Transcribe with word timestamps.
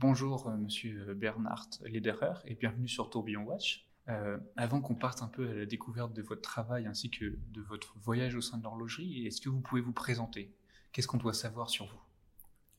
Bonjour, 0.00 0.46
euh, 0.46 0.56
monsieur 0.56 1.12
Bernard 1.14 1.68
Lederer, 1.84 2.34
et 2.44 2.54
bienvenue 2.54 2.86
sur 2.86 3.10
Tourbillon 3.10 3.42
Watch. 3.42 3.84
Euh, 4.08 4.38
avant 4.56 4.80
qu'on 4.80 4.94
parte 4.94 5.22
un 5.22 5.26
peu 5.26 5.50
à 5.50 5.54
la 5.54 5.66
découverte 5.66 6.12
de 6.12 6.22
votre 6.22 6.40
travail 6.40 6.86
ainsi 6.86 7.10
que 7.10 7.36
de 7.52 7.60
votre 7.62 7.98
voyage 7.98 8.36
au 8.36 8.40
sein 8.40 8.58
de 8.58 8.62
l'horlogerie, 8.62 9.26
est-ce 9.26 9.40
que 9.40 9.48
vous 9.48 9.60
pouvez 9.60 9.80
vous 9.80 9.92
présenter? 9.92 10.54
Qu'est-ce 10.92 11.08
qu'on 11.08 11.16
doit 11.16 11.32
savoir 11.32 11.68
sur 11.68 11.86
vous? 11.86 12.00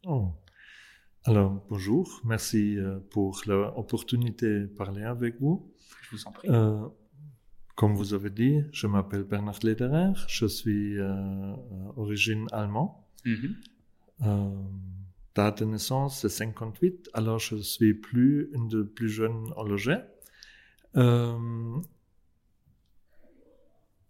Oh. 0.05 0.31
Alors, 1.25 1.61
bonjour, 1.69 2.21
merci 2.23 2.77
euh, 2.77 3.01
pour 3.11 3.41
l'opportunité 3.47 4.61
de 4.61 4.67
parler 4.67 5.03
avec 5.03 5.41
vous. 5.41 5.69
Je 6.03 6.11
vous 6.11 6.25
en 6.25 6.31
prie. 6.31 6.47
Euh, 6.49 6.87
comme 7.75 7.95
vous 7.95 8.13
avez 8.13 8.29
dit, 8.29 8.61
je 8.71 8.87
m'appelle 8.87 9.23
Bernard 9.23 9.59
Lederer, 9.61 10.13
je 10.29 10.45
suis 10.45 10.97
euh, 10.97 11.53
origine 11.97 12.47
allemande. 12.53 12.91
Mm 13.25 13.47
date 15.39 15.59
de 15.59 15.65
naissance, 15.65 16.19
c'est 16.19 16.29
58, 16.29 17.11
alors 17.13 17.39
je 17.39 17.55
suis 17.55 17.93
plus 17.93 18.49
une 18.53 18.67
des 18.67 18.83
plus 18.83 19.07
jeunes 19.09 19.53
horlogers. 19.55 20.01
Euh, 20.97 21.79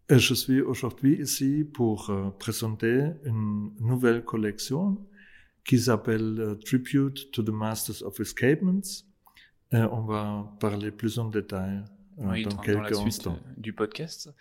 et 0.10 0.18
je 0.18 0.34
suis 0.34 0.60
aujourd'hui 0.62 1.22
ici 1.22 1.64
pour 1.72 2.10
euh, 2.10 2.32
présenter 2.32 3.12
une 3.26 3.72
nouvelle 3.80 4.24
collection 4.26 4.98
qui 5.64 5.78
s'appelle 5.78 6.40
euh, 6.40 6.56
Tribute 6.56 7.32
to 7.32 7.44
the 7.44 7.50
Masters 7.50 8.02
of 8.02 8.20
Escapements. 8.20 8.90
Et 9.72 9.78
on 9.78 10.02
va 10.02 10.52
parler 10.60 10.90
plus 10.90 11.20
en 11.20 11.30
détail 11.30 11.84
dans, 12.18 12.32
dans, 12.42 12.58
quelques 12.58 12.98
instants. 12.98 13.38
du 13.56 13.72
podcast. 13.72 14.34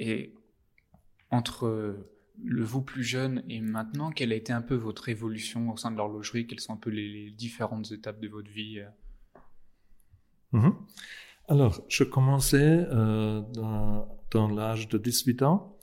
et 0.00 0.34
entre 1.30 1.94
le 2.44 2.64
vous 2.64 2.82
plus 2.82 3.04
jeune 3.04 3.42
et 3.48 3.60
maintenant, 3.60 4.10
quelle 4.10 4.32
a 4.32 4.36
été 4.36 4.52
un 4.52 4.62
peu 4.62 4.74
votre 4.74 5.08
évolution 5.08 5.70
au 5.70 5.76
sein 5.76 5.90
de 5.90 5.96
l'horlogerie? 5.96 6.46
Quelles 6.46 6.60
sont 6.60 6.74
un 6.74 6.76
peu 6.76 6.90
les 6.90 7.30
différentes 7.30 7.92
étapes 7.92 8.20
de 8.20 8.28
votre 8.28 8.50
vie 8.50 8.80
Mhm. 10.52 10.74
Alors, 11.48 11.80
je 11.88 12.04
commençais 12.04 12.86
euh, 12.90 13.42
dans, 14.30 14.48
l'âge 14.48 14.88
de 14.88 14.98
18 14.98 15.42
ans. 15.42 15.76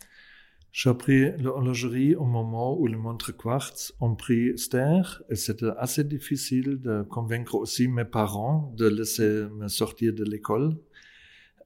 J'ai 0.71 0.89
appris 0.89 1.31
l'horlogerie 1.37 2.15
au 2.15 2.25
moment 2.25 2.77
où 2.77 2.87
les 2.87 2.95
montres 2.95 3.35
quartz 3.35 3.93
ont 3.99 4.15
pris 4.15 4.57
ster 4.57 5.23
et 5.29 5.35
c'était 5.35 5.71
assez 5.77 6.03
difficile 6.03 6.79
de 6.79 7.01
convaincre 7.01 7.55
aussi 7.55 7.87
mes 7.87 8.05
parents 8.05 8.73
de 8.77 8.87
laisser 8.87 9.47
me 9.49 9.67
sortir 9.69 10.13
de 10.13 10.23
l'école 10.23 10.77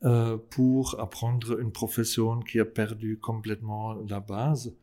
euh, 0.04 0.38
pour 0.50 1.00
apprendre 1.00 1.60
une 1.60 1.72
profession 1.72 2.40
qui 2.40 2.60
a 2.60 2.66
perdu 2.66 3.20
complètement 3.20 3.94
la 4.10 4.20
base. 4.20 4.76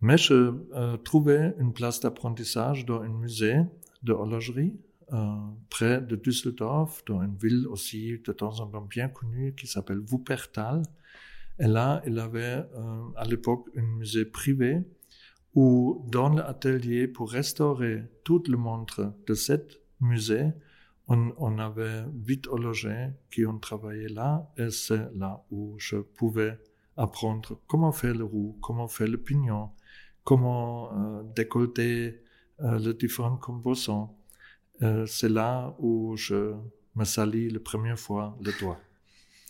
Mais 0.00 0.16
je 0.16 0.54
euh, 0.74 0.96
trouvais 0.96 1.54
une 1.58 1.74
place 1.74 2.00
d'apprentissage 2.00 2.86
dans 2.86 3.02
un 3.02 3.08
musée 3.10 3.60
de 4.02 4.12
horlogerie 4.12 4.72
euh, 5.12 5.34
près 5.68 6.00
de 6.00 6.16
Düsseldorf, 6.16 7.02
dans 7.06 7.20
une 7.22 7.36
ville 7.36 7.66
aussi 7.68 8.22
de 8.24 8.32
temps 8.32 8.60
en 8.60 8.66
temps 8.66 8.80
bien 8.80 9.08
connue 9.08 9.54
qui 9.54 9.66
s'appelle 9.66 9.98
Wuppertal. 9.98 10.82
Et 11.58 11.66
là, 11.66 12.00
il 12.06 12.18
avait 12.18 12.64
à 13.16 13.24
l'époque 13.24 13.68
un 13.76 13.82
musée 13.82 14.24
privé 14.24 14.80
où 15.54 16.06
dans 16.08 16.30
l'atelier 16.30 17.06
pour 17.06 17.30
restaurer 17.32 18.04
toutes 18.24 18.48
les 18.48 18.56
montres 18.56 19.12
de 19.26 19.34
cet 19.34 19.80
musée, 20.00 20.52
on, 21.08 21.58
avait 21.58 22.04
huit 22.26 22.46
horlogers 22.48 23.08
qui 23.30 23.46
ont 23.46 23.58
travaillé 23.58 24.08
là 24.08 24.50
et 24.58 24.70
c'est 24.70 25.08
là 25.14 25.42
où 25.50 25.74
je 25.78 25.96
pouvais 25.96 26.58
apprendre 26.96 27.60
comment 27.66 27.92
faire 27.92 28.14
le 28.14 28.24
roue, 28.24 28.58
comment 28.60 28.88
faire 28.88 29.08
le 29.08 29.18
pignon, 29.18 29.70
comment 30.24 30.92
euh, 30.92 31.22
euh, 32.60 32.78
les 32.78 32.94
différents 32.94 33.36
composants. 33.36 34.18
Euh, 34.82 35.06
c'est 35.06 35.28
là 35.28 35.74
où 35.78 36.16
je 36.16 36.54
me 36.94 37.04
salis 37.04 37.48
la 37.50 37.60
première 37.60 37.98
fois 37.98 38.36
le 38.42 38.52
doigt. 38.58 38.80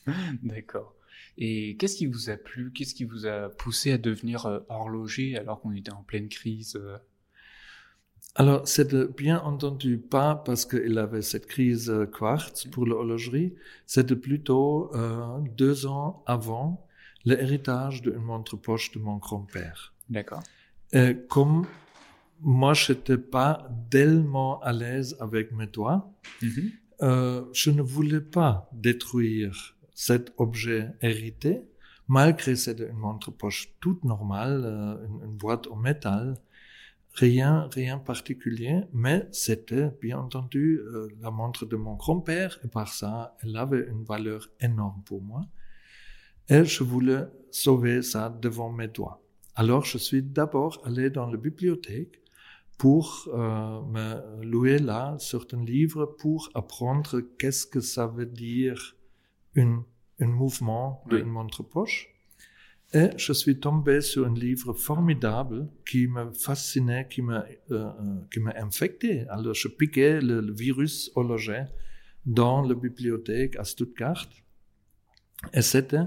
D'accord. 0.42 0.94
Et 1.36 1.76
qu'est-ce 1.76 1.96
qui 1.96 2.06
vous 2.06 2.30
a 2.30 2.36
plu? 2.36 2.72
Qu'est-ce 2.72 2.94
qui 2.94 3.04
vous 3.04 3.26
a 3.26 3.48
poussé 3.48 3.92
à 3.92 3.98
devenir 3.98 4.46
euh, 4.46 4.60
horloger 4.68 5.36
alors 5.36 5.60
qu'on 5.60 5.72
était 5.72 5.92
en 5.92 6.02
pleine 6.02 6.28
crise? 6.28 6.78
Alors, 8.38 8.66
c'est 8.66 8.94
bien 9.16 9.40
entendu 9.40 9.98
pas 9.98 10.34
parce 10.36 10.64
qu'il 10.64 10.96
avait 10.98 11.22
cette 11.22 11.46
crise 11.46 11.92
quartz 12.16 12.66
pour 12.66 12.86
l'horlogerie, 12.86 13.52
c'était 13.84 14.16
plutôt 14.16 14.92
deux 15.56 15.86
ans 15.86 16.22
avant 16.24 16.86
l'héritage 17.24 18.00
d'une 18.00 18.18
montre 18.18 18.56
poche 18.56 18.92
de 18.92 19.00
mon 19.00 19.16
grand-père. 19.16 19.92
D'accord. 20.08 20.42
comme 21.28 21.66
moi, 22.40 22.74
je 22.74 22.92
n'étais 22.92 23.18
pas 23.18 23.68
tellement 23.90 24.60
à 24.60 24.72
l'aise 24.72 25.16
avec 25.20 25.52
mes 25.52 25.66
doigts. 25.66 26.10
Mhm. 26.42 26.70
euh, 27.02 27.44
je 27.52 27.70
ne 27.70 27.82
voulais 27.82 28.20
pas 28.20 28.68
détruire 28.72 29.76
cet 29.94 30.32
objet 30.36 30.92
hérité, 31.00 31.62
malgré 32.06 32.56
cette 32.56 32.80
une 32.80 32.96
montre 32.96 33.30
poche 33.30 33.72
toute 33.80 34.04
normale, 34.04 34.62
euh, 34.64 35.06
une, 35.24 35.36
boîte 35.36 35.66
en 35.68 35.76
métal, 35.76 36.34
rien, 37.18 37.68
rien 37.72 37.98
particulier, 37.98 38.84
mais 38.92 39.28
c'était 39.32 39.90
bien 40.00 40.18
entendu 40.18 40.80
euh, 40.80 41.08
la 41.20 41.30
montre 41.30 41.66
de 41.66 41.76
mon 41.76 41.94
grand-père, 41.94 42.58
et 42.64 42.68
par 42.68 42.88
ça, 42.92 43.36
elle 43.42 43.56
avait 43.56 43.86
une 43.88 44.04
valeur 44.04 44.48
énorme 44.60 45.02
pour 45.04 45.22
moi. 45.22 45.42
Et 46.48 46.64
je 46.64 46.82
voulais 46.82 47.24
sauver 47.50 48.02
ça 48.02 48.28
devant 48.30 48.70
mes 48.72 48.88
doigts. 48.88 49.22
Alors, 49.54 49.84
je 49.84 49.98
suis 49.98 50.22
d'abord 50.22 50.80
allé 50.84 51.10
dans 51.10 51.26
la 51.26 51.36
bibliothèque 51.36 52.22
pour 52.78 53.28
euh, 53.34 53.82
me 53.82 54.44
louer 54.44 54.78
là 54.78 55.16
certains 55.18 55.64
livres 55.64 56.06
pour 56.06 56.48
apprendre 56.54 57.20
qu'est-ce 57.38 57.66
que 57.66 57.80
ça 57.80 58.06
veut 58.06 58.26
dire 58.26 58.96
une, 59.54 59.82
un 60.20 60.28
mouvement 60.28 61.02
d'une 61.10 61.26
montre 61.26 61.64
poche. 61.64 62.08
Et 62.94 63.10
je 63.18 63.34
suis 63.34 63.60
tombé 63.60 64.00
sur 64.00 64.26
un 64.26 64.34
livre 64.34 64.72
formidable 64.72 65.68
qui 65.86 66.06
me 66.06 66.30
fascinait, 66.32 67.06
qui 67.08 67.20
m'a 67.20 67.44
euh, 67.70 67.90
qui 68.32 68.40
m'a 68.40 68.54
infecté. 68.56 69.26
Alors 69.28 69.52
je 69.54 69.68
piquais 69.68 70.20
le, 70.22 70.52
virus 70.52 71.10
horloger 71.14 71.64
dans 72.24 72.62
la 72.62 72.74
bibliothèque 72.74 73.56
à 73.56 73.64
Stuttgart. 73.64 74.26
Et 75.52 75.62
c'était 75.62 76.06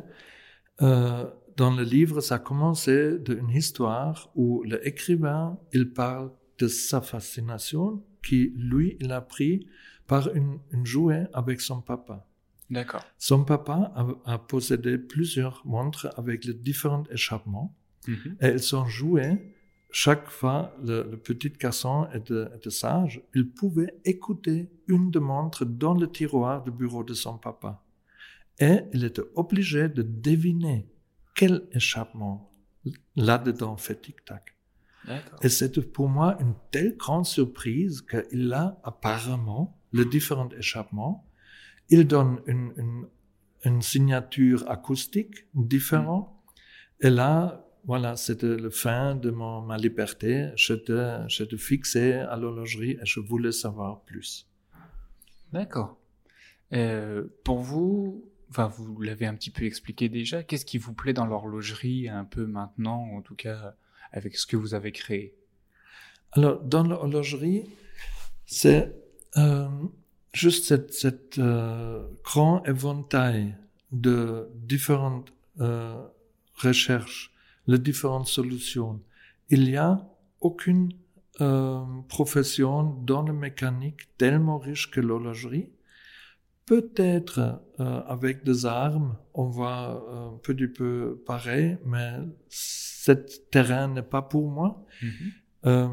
euh, 0.81 1.25
dans 1.56 1.75
le 1.75 1.84
livre, 1.84 2.22
ça 2.22 2.40
commençait 2.40 3.20
d'une 3.20 3.50
histoire 3.52 4.31
où 4.36 4.64
l'écrivain 4.64 5.59
il 5.74 5.94
parle 5.94 6.31
de 6.58 6.68
sa 6.68 7.02
fascination 7.02 8.03
qui, 8.24 8.53
lui, 8.56 8.97
il 9.00 9.12
a 9.12 9.22
pris 9.22 9.68
par 10.08 10.30
une, 10.34 10.59
jouet 10.84 11.28
avec 11.34 11.62
son 11.62 11.81
papa. 11.81 12.28
D'accord. 12.72 13.04
Son 13.18 13.44
papa 13.44 13.94
a, 14.26 14.38
possédé 14.40 14.98
plusieurs 14.98 15.62
montres 15.66 16.08
avec 16.18 16.46
les 16.46 16.54
différents 16.54 17.04
échappements 17.12 17.76
mhm. 18.08 18.38
et 18.42 18.46
elles 18.46 18.64
sont 18.64 18.86
jouées. 18.86 19.54
Chaque 19.92 20.30
fois, 20.30 20.74
le, 20.82 21.18
petit 21.18 21.50
garçon 21.50 22.08
était, 22.14 22.70
sage, 22.70 23.22
il 23.36 23.50
pouvait 23.50 23.94
écouter 24.06 24.70
une 24.88 25.12
des 25.12 25.20
montres 25.20 25.66
dans 25.66 25.94
le 25.94 26.09
tiroir 26.09 26.64
du 26.64 26.72
bureau 26.72 27.04
de 27.04 27.14
son 27.14 27.38
papa. 27.38 27.84
Et 28.58 28.80
il 28.94 29.03
était 29.03 29.22
obligé 29.36 29.90
de 29.90 30.02
deviner 30.02 30.88
quel 31.36 31.68
échappement 31.74 32.52
là-dedans 33.18 33.76
fait 33.76 34.02
tic-tac. 34.02 34.56
Et 35.42 35.50
c'était 35.50 35.82
pour 35.82 36.08
moi 36.08 36.38
une 36.40 36.53
telle 36.72 36.96
grande 36.96 37.26
surprise 37.26 38.02
qu'il 38.02 38.53
a 38.53 38.80
apparemment 38.84 39.78
les 39.92 40.06
différents 40.06 40.50
échappements. 40.58 41.28
Il 41.91 42.07
donne 42.07 42.41
une, 42.47 42.74
une, 42.78 43.07
une 43.66 43.81
signature 43.84 44.68
acoustique 44.68 45.46
différente. 45.53 46.28
Mm. 46.28 47.06
Et 47.06 47.09
là, 47.12 47.68
voilà, 47.85 48.16
c'était 48.16 48.57
la 48.57 48.72
fin 48.72 49.16
de 49.16 49.29
mon, 49.29 49.62
ma 49.62 49.78
liberté. 49.78 50.50
J'étais, 50.56 51.28
j'étais 51.28 51.57
fixé 51.57 52.13
à 52.13 52.38
l'horlogerie 52.38 52.97
et 53.02 53.06
je 53.06 53.19
voulais 53.19 53.52
savoir 53.52 54.02
plus. 54.02 54.47
D'accord. 55.52 55.97
Euh, 56.73 57.26
pour 57.43 57.59
vous, 57.59 58.32
enfin, 58.49 58.67
vous 58.67 59.02
l'avez 59.02 59.26
un 59.26 59.35
petit 59.35 59.52
peu 59.52 59.66
expliqué 59.66 60.09
déjà, 60.09 60.43
qu'est-ce 60.43 60.66
qui 60.66 60.78
vous 60.78 60.93
plaît 60.93 61.14
dans 61.14 61.26
l'horlogerie 61.26 62.08
un 62.08 62.23
peu 62.23 62.46
maintenant, 62.46 63.03
en 63.17 63.22
tout 63.22 63.35
cas 63.35 63.76
avec 64.14 64.38
ce 64.38 64.46
que 64.46 64.55
vous 64.55 64.73
avez 64.73 64.91
créé? 64.91 65.35
Alors, 66.32 66.61
dans 66.61 66.84
l'horlogerie, 66.84 67.70
c'est 68.46 68.96
euh, 69.35 69.67
juste 70.33 70.66
cette, 70.66 70.93
cette 70.93 71.37
euh, 71.39 72.07
grand 72.23 72.63
éventail 72.66 73.55
de 73.91 74.47
différentes 74.55 75.33
euh, 75.59 76.01
recherches, 76.55 77.33
les 77.67 77.78
différentes 77.79 78.28
solutions. 78.28 79.01
Il 79.49 79.63
n'y 79.63 79.78
a 79.78 80.07
aucune 80.39 80.93
euh, 81.41 81.83
profession 82.07 82.83
dans 82.83 83.23
la 83.23 83.33
mécanique 83.33 84.16
tellement 84.17 84.57
riche 84.57 84.89
que 84.91 85.01
l'horlogerie. 85.01 85.69
Peut-être 86.66 87.61
euh, 87.79 88.01
avec 88.07 88.43
des 88.43 88.66
armes, 88.66 89.17
on 89.33 89.49
va 89.49 90.01
un 90.09 90.37
petit 90.41 90.67
peu 90.67 91.22
pareil, 91.25 91.78
mais 91.85 92.13
ce 92.47 93.11
terrain 93.11 93.87
n'est 93.89 94.03
pas 94.03 94.22
pour 94.22 94.49
moi. 94.49 94.85
Mhm. 95.01 95.31
Euh, 95.66 95.87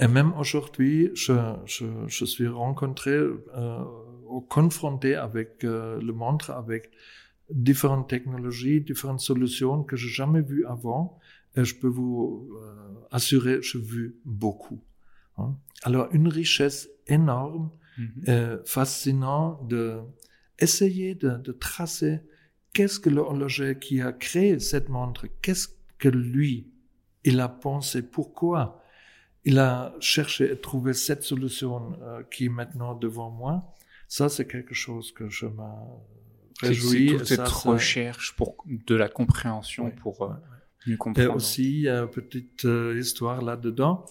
Et 0.00 0.06
même 0.06 0.32
aujourd'hui, 0.34 1.10
je, 1.14 1.32
je, 1.66 1.86
je, 2.06 2.24
suis 2.24 2.46
rencontré 2.46 3.10
euh, 3.10 3.84
confronté 4.48 5.16
avec 5.16 5.64
euh, 5.64 6.00
le 6.00 6.12
montre, 6.12 6.50
avec 6.50 6.90
différentes 7.50 8.08
technologies, 8.08 8.80
différentes 8.80 9.20
solutions 9.20 9.82
que 9.82 9.96
j'ai 9.96 10.08
jamais 10.08 10.42
vues 10.42 10.64
avant. 10.66 11.18
Et 11.56 11.64
je 11.64 11.74
peux 11.74 11.88
vous 11.88 12.48
euh, 12.62 13.06
assurer, 13.10 13.60
j'ai 13.62 13.80
vu 13.80 14.16
beaucoup. 14.24 14.80
Hein. 15.38 15.56
Alors, 15.82 16.08
une 16.12 16.28
richesse 16.28 16.88
énorme, 17.06 17.70
mm 17.96 18.58
fascinant 18.64 19.60
de 19.64 19.98
essayer 20.60 21.16
de, 21.16 21.30
de 21.30 21.52
tracer 21.52 22.20
qu'est-ce 22.72 23.00
que 23.00 23.10
l'horloger 23.10 23.76
qui 23.80 24.00
a 24.00 24.12
créé 24.12 24.60
cette 24.60 24.88
montre, 24.88 25.26
qu'est-ce 25.42 25.68
que 25.98 26.08
lui, 26.08 26.70
il 27.24 27.40
a 27.40 27.48
pensé, 27.48 28.02
pourquoi 28.02 28.77
il 29.48 29.58
a 29.58 29.94
cherché 29.98 30.50
à 30.50 30.56
trouver 30.56 30.92
cette 30.92 31.22
solution 31.22 31.98
euh, 32.02 32.22
qui 32.30 32.46
est 32.46 32.50
maintenant 32.50 32.94
devant 32.94 33.30
moi. 33.30 33.74
Ça, 34.06 34.28
c'est 34.28 34.46
quelque 34.46 34.74
chose 34.74 35.10
que 35.10 35.30
je 35.30 35.46
me 35.46 35.70
réjouis. 36.60 37.08
C'est 37.08 37.16
toute 37.16 37.26
cette 37.28 37.48
recherche 37.48 38.36
pour 38.36 38.56
de 38.68 38.94
la 38.94 39.08
compréhension 39.08 39.90
pour 39.90 40.20
euh, 40.20 40.34
mieux 40.86 40.98
comprendre. 40.98 41.30
Et 41.30 41.34
aussi, 41.34 41.88
une 41.88 42.08
petite 42.08 42.66
euh, 42.66 42.98
histoire 42.98 43.40
là-dedans. 43.40 44.04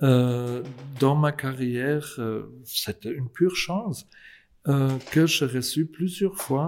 dans 0.00 1.16
ma 1.24 1.32
carrière, 1.32 2.18
c'était 2.64 3.12
une 3.12 3.28
pure 3.28 3.56
chance 3.56 4.06
que 5.12 5.26
j'ai 5.26 5.44
reçu 5.44 5.84
plusieurs 5.84 6.36
fois 6.46 6.66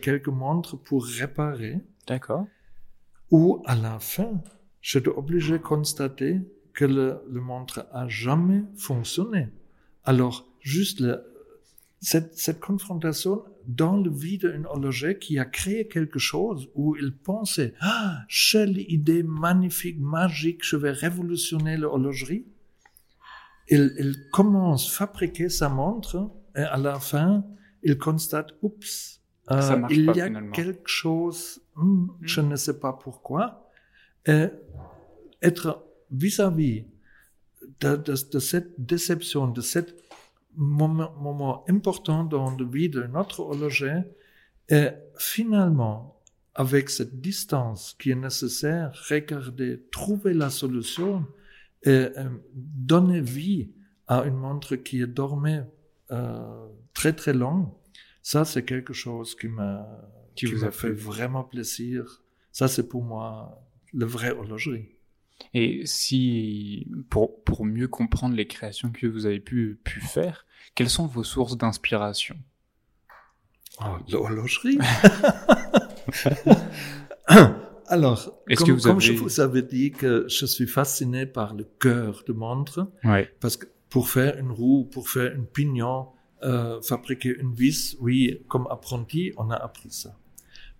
quelques 0.00 0.34
montres 0.44 0.78
pour 0.78 1.04
réparer. 1.04 1.76
D'accord. 2.06 2.46
Ou 3.30 3.62
à 3.66 3.74
la 3.74 3.98
fin, 3.98 4.32
j'étais 4.80 5.10
obligé 5.10 5.58
de 5.58 5.62
constater 5.74 6.40
que 6.74 6.84
le, 6.84 7.22
le, 7.30 7.40
montre 7.40 7.86
a 7.92 8.08
jamais 8.08 8.64
fonctionné. 8.76 9.48
Alors, 10.04 10.46
juste 10.60 11.00
le, 11.00 11.24
cette, 12.00 12.36
cette, 12.36 12.60
confrontation 12.60 13.44
dans 13.66 13.96
le 13.96 14.10
vide 14.10 14.46
d'un 14.46 14.64
horloger 14.64 15.18
qui 15.18 15.38
a 15.38 15.44
créé 15.44 15.88
quelque 15.88 16.18
chose 16.18 16.68
où 16.74 16.96
il 16.96 17.16
pensait, 17.16 17.74
ah, 17.80 18.18
quelle 18.28 18.78
idée 18.78 19.22
magnifique, 19.22 19.98
magique, 20.00 20.64
je 20.64 20.76
vais 20.76 20.90
révolutionner 20.90 21.76
l'horlogerie. 21.76 22.44
Il, 23.68 23.94
il 23.98 24.16
commence 24.30 24.88
à 24.88 25.06
fabriquer 25.06 25.48
sa 25.48 25.68
montre 25.68 26.30
et 26.56 26.60
à 26.60 26.76
la 26.76 27.00
fin, 27.00 27.44
il 27.82 27.96
constate, 27.96 28.52
oups, 28.62 29.22
euh, 29.50 29.82
il 29.90 30.04
y 30.04 30.20
a 30.20 30.30
quelque 30.52 30.88
chose, 30.88 31.60
hmm, 31.76 32.06
je 32.22 32.40
ne 32.40 32.56
sais 32.56 32.78
pas 32.80 32.94
pourquoi. 32.94 33.68
Et 34.26 34.46
être 35.42 35.84
vis-à-vis 36.10 36.84
de, 37.80 37.96
de, 37.96 38.14
de, 38.32 38.38
cette 38.38 38.74
déception, 38.78 39.48
de 39.48 39.60
cet 39.60 39.94
moment, 40.56 41.12
moment 41.18 41.64
important 41.68 42.24
dans 42.24 42.56
la 42.56 42.64
vie 42.64 42.88
de 42.88 43.02
notre 43.04 43.40
horloger, 43.40 44.02
et 44.68 44.88
finalement, 45.18 46.22
avec 46.54 46.88
cette 46.88 47.20
distance 47.20 47.96
qui 47.98 48.10
est 48.10 48.16
nécessaire, 48.16 48.92
regarder, 49.08 49.82
trouver 49.90 50.34
la 50.34 50.50
solution 50.50 51.26
et 51.82 51.90
euh, 51.90 52.28
donner 52.54 53.20
vie 53.20 53.70
à 54.06 54.24
une 54.24 54.36
montre 54.36 54.76
qui 54.76 55.02
est 55.02 55.06
dormée 55.06 55.62
euh, 56.12 56.66
très 56.92 57.12
très 57.12 57.32
long, 57.32 57.74
ça 58.22 58.44
c'est 58.44 58.64
quelque 58.64 58.92
chose 58.92 59.34
qui 59.34 59.48
m'a 59.48 59.86
qui, 60.36 60.46
qui 60.46 60.52
vous 60.52 60.64
a 60.64 60.70
fait 60.70 60.90
vraiment 60.90 61.44
plaisir. 61.44 62.22
Ça 62.52 62.68
c'est 62.68 62.88
pour 62.88 63.02
moi 63.02 63.60
le 63.92 64.06
vrai 64.06 64.30
horlogerie. 64.30 64.93
Et 65.52 65.82
si, 65.84 66.88
pour, 67.10 67.42
pour 67.44 67.64
mieux 67.64 67.88
comprendre 67.88 68.34
les 68.34 68.46
créations 68.46 68.90
que 68.90 69.06
vous 69.06 69.26
avez 69.26 69.40
pu, 69.40 69.78
pu 69.84 70.00
faire, 70.00 70.46
quelles 70.74 70.90
sont 70.90 71.06
vos 71.06 71.24
sources 71.24 71.56
d'inspiration? 71.56 72.36
Oh, 73.80 73.96
L'horlogerie 74.10 74.78
Alors, 77.86 78.24
comme, 78.56 78.66
que 78.66 78.72
vous 78.72 78.80
comme 78.80 79.00
je 79.00 79.12
vous 79.12 79.40
avais 79.40 79.62
dit 79.62 79.90
que 79.92 80.26
je 80.28 80.46
suis 80.46 80.66
fasciné 80.66 81.26
par 81.26 81.54
le 81.54 81.64
cœur 81.78 82.22
de 82.26 82.32
montre, 82.32 82.90
ouais. 83.04 83.30
parce 83.40 83.56
que 83.56 83.66
pour 83.90 84.08
faire 84.08 84.38
une 84.38 84.50
roue, 84.50 84.84
pour 84.84 85.08
faire 85.08 85.34
une 85.34 85.46
pignon, 85.46 86.08
euh, 86.42 86.80
fabriquer 86.82 87.36
une 87.38 87.54
vis, 87.54 87.96
oui, 88.00 88.42
comme 88.48 88.66
apprenti, 88.70 89.32
on 89.36 89.50
a 89.50 89.56
appris 89.56 89.90
ça. 89.90 90.16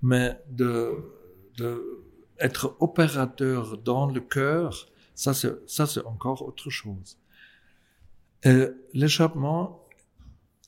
Mais 0.02 0.38
de, 0.50 0.90
de 1.58 2.03
être 2.38 2.76
opérateur 2.80 3.78
dans 3.78 4.06
le 4.10 4.20
cœur, 4.20 4.86
ça 5.14 5.34
c'est, 5.34 5.52
ça 5.66 5.86
c'est 5.86 6.04
encore 6.04 6.42
autre 6.42 6.70
chose. 6.70 7.18
l'échappement, 8.92 9.86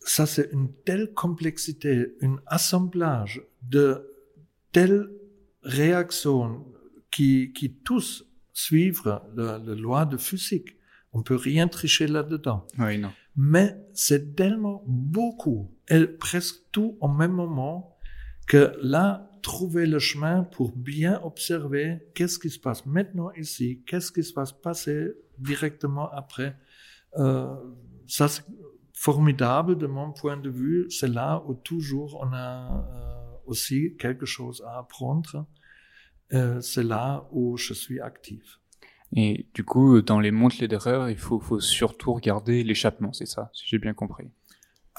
ça 0.00 0.24
c'est 0.26 0.48
une 0.52 0.72
telle 0.84 1.12
complexité, 1.12 2.16
un 2.22 2.36
assemblage 2.46 3.42
de 3.62 4.08
telles 4.72 5.10
réactions 5.62 6.64
qui, 7.10 7.52
qui 7.52 7.72
tous 7.72 8.24
suivent 8.52 9.20
la, 9.36 9.58
loi 9.58 10.06
de 10.06 10.16
physique. 10.16 10.76
On 11.12 11.22
peut 11.22 11.36
rien 11.36 11.68
tricher 11.68 12.06
là-dedans. 12.06 12.66
Oui, 12.78 12.98
non. 12.98 13.10
Mais 13.36 13.76
c'est 13.92 14.34
tellement 14.34 14.82
beaucoup, 14.86 15.70
et 15.88 16.06
presque 16.06 16.56
tout 16.72 16.96
en 17.00 17.08
même 17.08 17.32
moment, 17.32 17.96
que 18.46 18.76
là, 18.80 19.25
trouver 19.42 19.86
le 19.86 19.98
chemin 19.98 20.42
pour 20.42 20.72
bien 20.72 21.20
observer 21.22 21.98
qu'est-ce 22.14 22.38
qui 22.38 22.50
se 22.50 22.58
passe 22.58 22.86
maintenant 22.86 23.30
ici, 23.32 23.82
qu'est-ce 23.86 24.12
qui 24.12 24.22
se 24.22 24.32
passe 24.32 24.52
passer 24.52 25.12
directement 25.38 26.10
après. 26.10 26.56
Euh, 27.18 27.54
ça, 28.06 28.28
c'est 28.28 28.44
formidable 28.92 29.76
de 29.76 29.86
mon 29.86 30.12
point 30.12 30.36
de 30.36 30.50
vue. 30.50 30.86
C'est 30.90 31.08
là 31.08 31.42
où 31.46 31.54
toujours 31.54 32.18
on 32.22 32.32
a 32.32 32.84
euh, 32.94 33.36
aussi 33.46 33.96
quelque 33.98 34.26
chose 34.26 34.62
à 34.66 34.78
apprendre. 34.78 35.46
Euh, 36.32 36.60
c'est 36.60 36.82
là 36.82 37.28
où 37.30 37.56
je 37.56 37.74
suis 37.74 38.00
actif. 38.00 38.60
Et 39.14 39.46
du 39.54 39.64
coup, 39.64 40.02
dans 40.02 40.18
les 40.18 40.32
montres 40.32 40.66
d'erreur, 40.66 41.08
il 41.08 41.16
faut, 41.16 41.38
faut 41.38 41.60
surtout 41.60 42.12
regarder 42.12 42.64
l'échappement, 42.64 43.12
c'est 43.12 43.26
ça, 43.26 43.50
si 43.54 43.64
j'ai 43.66 43.78
bien 43.78 43.94
compris. 43.94 44.28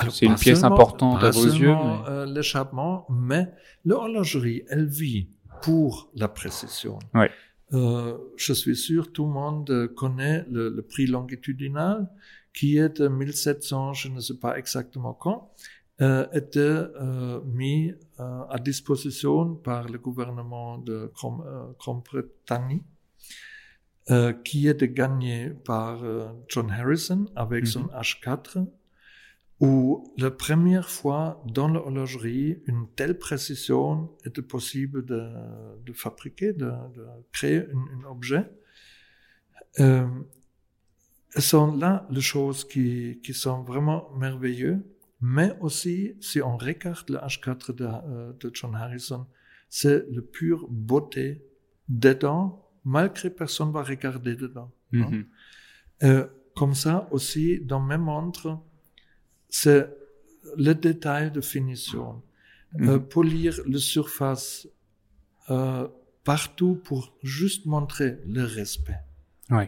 C'est 0.09 0.25
une 0.25 0.35
pièce 0.35 0.63
importante 0.63 1.23
à 1.23 1.31
vos 1.31 1.45
yeux. 1.45 1.75
Mais... 1.75 2.09
Euh, 2.09 2.25
l'échappement, 2.25 3.05
mais 3.09 3.51
l'horlogerie, 3.85 4.63
elle 4.69 4.87
vit 4.87 5.29
pour 5.61 6.09
la 6.15 6.27
précision. 6.27 6.99
Ouais. 7.13 7.31
Euh, 7.73 8.17
je 8.37 8.53
suis 8.53 8.77
sûr 8.77 9.11
tout 9.11 9.25
le 9.25 9.31
monde 9.31 9.89
connaît 9.95 10.45
le, 10.49 10.69
le, 10.69 10.81
prix 10.81 11.05
longitudinal 11.05 12.07
qui 12.53 12.77
est 12.77 13.01
de 13.01 13.07
1700, 13.07 13.93
je 13.93 14.09
ne 14.09 14.19
sais 14.19 14.37
pas 14.37 14.57
exactement 14.57 15.13
quand, 15.13 15.51
euh, 16.01 16.27
était 16.31 16.59
euh, 16.59 17.41
mis 17.43 17.91
euh, 18.19 18.43
à 18.49 18.59
disposition 18.59 19.55
par 19.55 19.87
le 19.87 19.97
gouvernement 19.97 20.77
de 20.77 21.11
Grande-Bretagne, 21.79 22.81
euh, 24.09 24.31
qui 24.31 24.67
était 24.67 24.89
gagné 24.89 25.49
par 25.49 26.03
John 26.47 26.71
Harrison 26.71 27.25
avec 27.35 27.63
mm 27.63 27.67
-hmm. 27.67 27.71
son 27.71 27.85
H4 28.03 28.65
où 29.59 30.13
la 30.17 30.29
première 30.29 30.89
fois 30.89 31.41
dans 31.45 31.67
l'horlogerie, 31.67 32.61
une 32.67 32.87
telle 32.95 33.17
précision 33.17 34.11
était 34.23 34.43
possible 34.43 35.03
de, 35.03 35.21
de 35.83 35.93
fabriquer, 35.93 36.53
de, 36.53 36.67
de 36.95 37.05
créer 37.31 37.59
un, 37.59 37.99
un 37.99 38.11
objet. 38.11 38.45
Euh, 39.79 40.07
ce 41.31 41.41
sont 41.41 41.75
là 41.75 42.07
les 42.11 42.21
choses 42.21 42.65
qui, 42.67 43.19
qui 43.23 43.33
sont 43.33 43.63
vraiment 43.63 44.11
merveilleuses, 44.15 44.79
mais 45.21 45.57
aussi, 45.61 46.15
si 46.21 46.41
on 46.41 46.57
regarde 46.57 47.09
le 47.09 47.17
H4 47.17 47.73
de, 47.75 47.85
euh, 47.85 48.33
de 48.39 48.51
John 48.53 48.75
Harrison, 48.75 49.25
c'est 49.69 50.05
la 50.11 50.21
pure 50.21 50.67
beauté 50.69 51.43
dedans, 51.89 52.63
malgré 52.83 53.29
personne 53.31 53.71
va 53.71 53.83
regarder 53.83 54.35
dedans. 54.35 54.71
Mm 54.91 55.01
-hmm. 55.01 55.25
euh, 56.03 56.27
comme 56.55 56.75
ça 56.75 57.07
aussi, 57.11 57.59
dans 57.71 57.81
mes 57.81 57.97
montres, 57.97 58.49
c'est 59.49 59.89
le 60.57 60.73
détail 60.73 61.31
de 61.31 61.41
finition. 61.41 62.21
Mm 62.73 62.87
-hmm. 62.87 62.99
polir 62.99 63.53
la 63.65 63.79
surface 63.79 64.67
euh, 65.49 65.87
partout 66.23 66.75
pour 66.87 67.01
juste 67.23 67.65
montrer 67.65 68.19
le 68.25 68.43
respect. 68.43 68.99
Oui. 69.49 69.65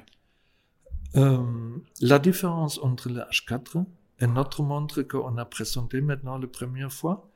Euh, 1.15 1.77
la 2.01 2.19
différence 2.19 2.77
entre 2.79 3.07
le 3.09 3.21
H4 3.21 3.86
et 4.19 4.27
notre 4.27 4.62
montre 4.62 5.01
qu'on 5.03 5.38
a 5.38 5.45
présenté 5.45 6.01
maintenant 6.01 6.38
la 6.38 6.48
première 6.48 6.91
fois 6.91 7.31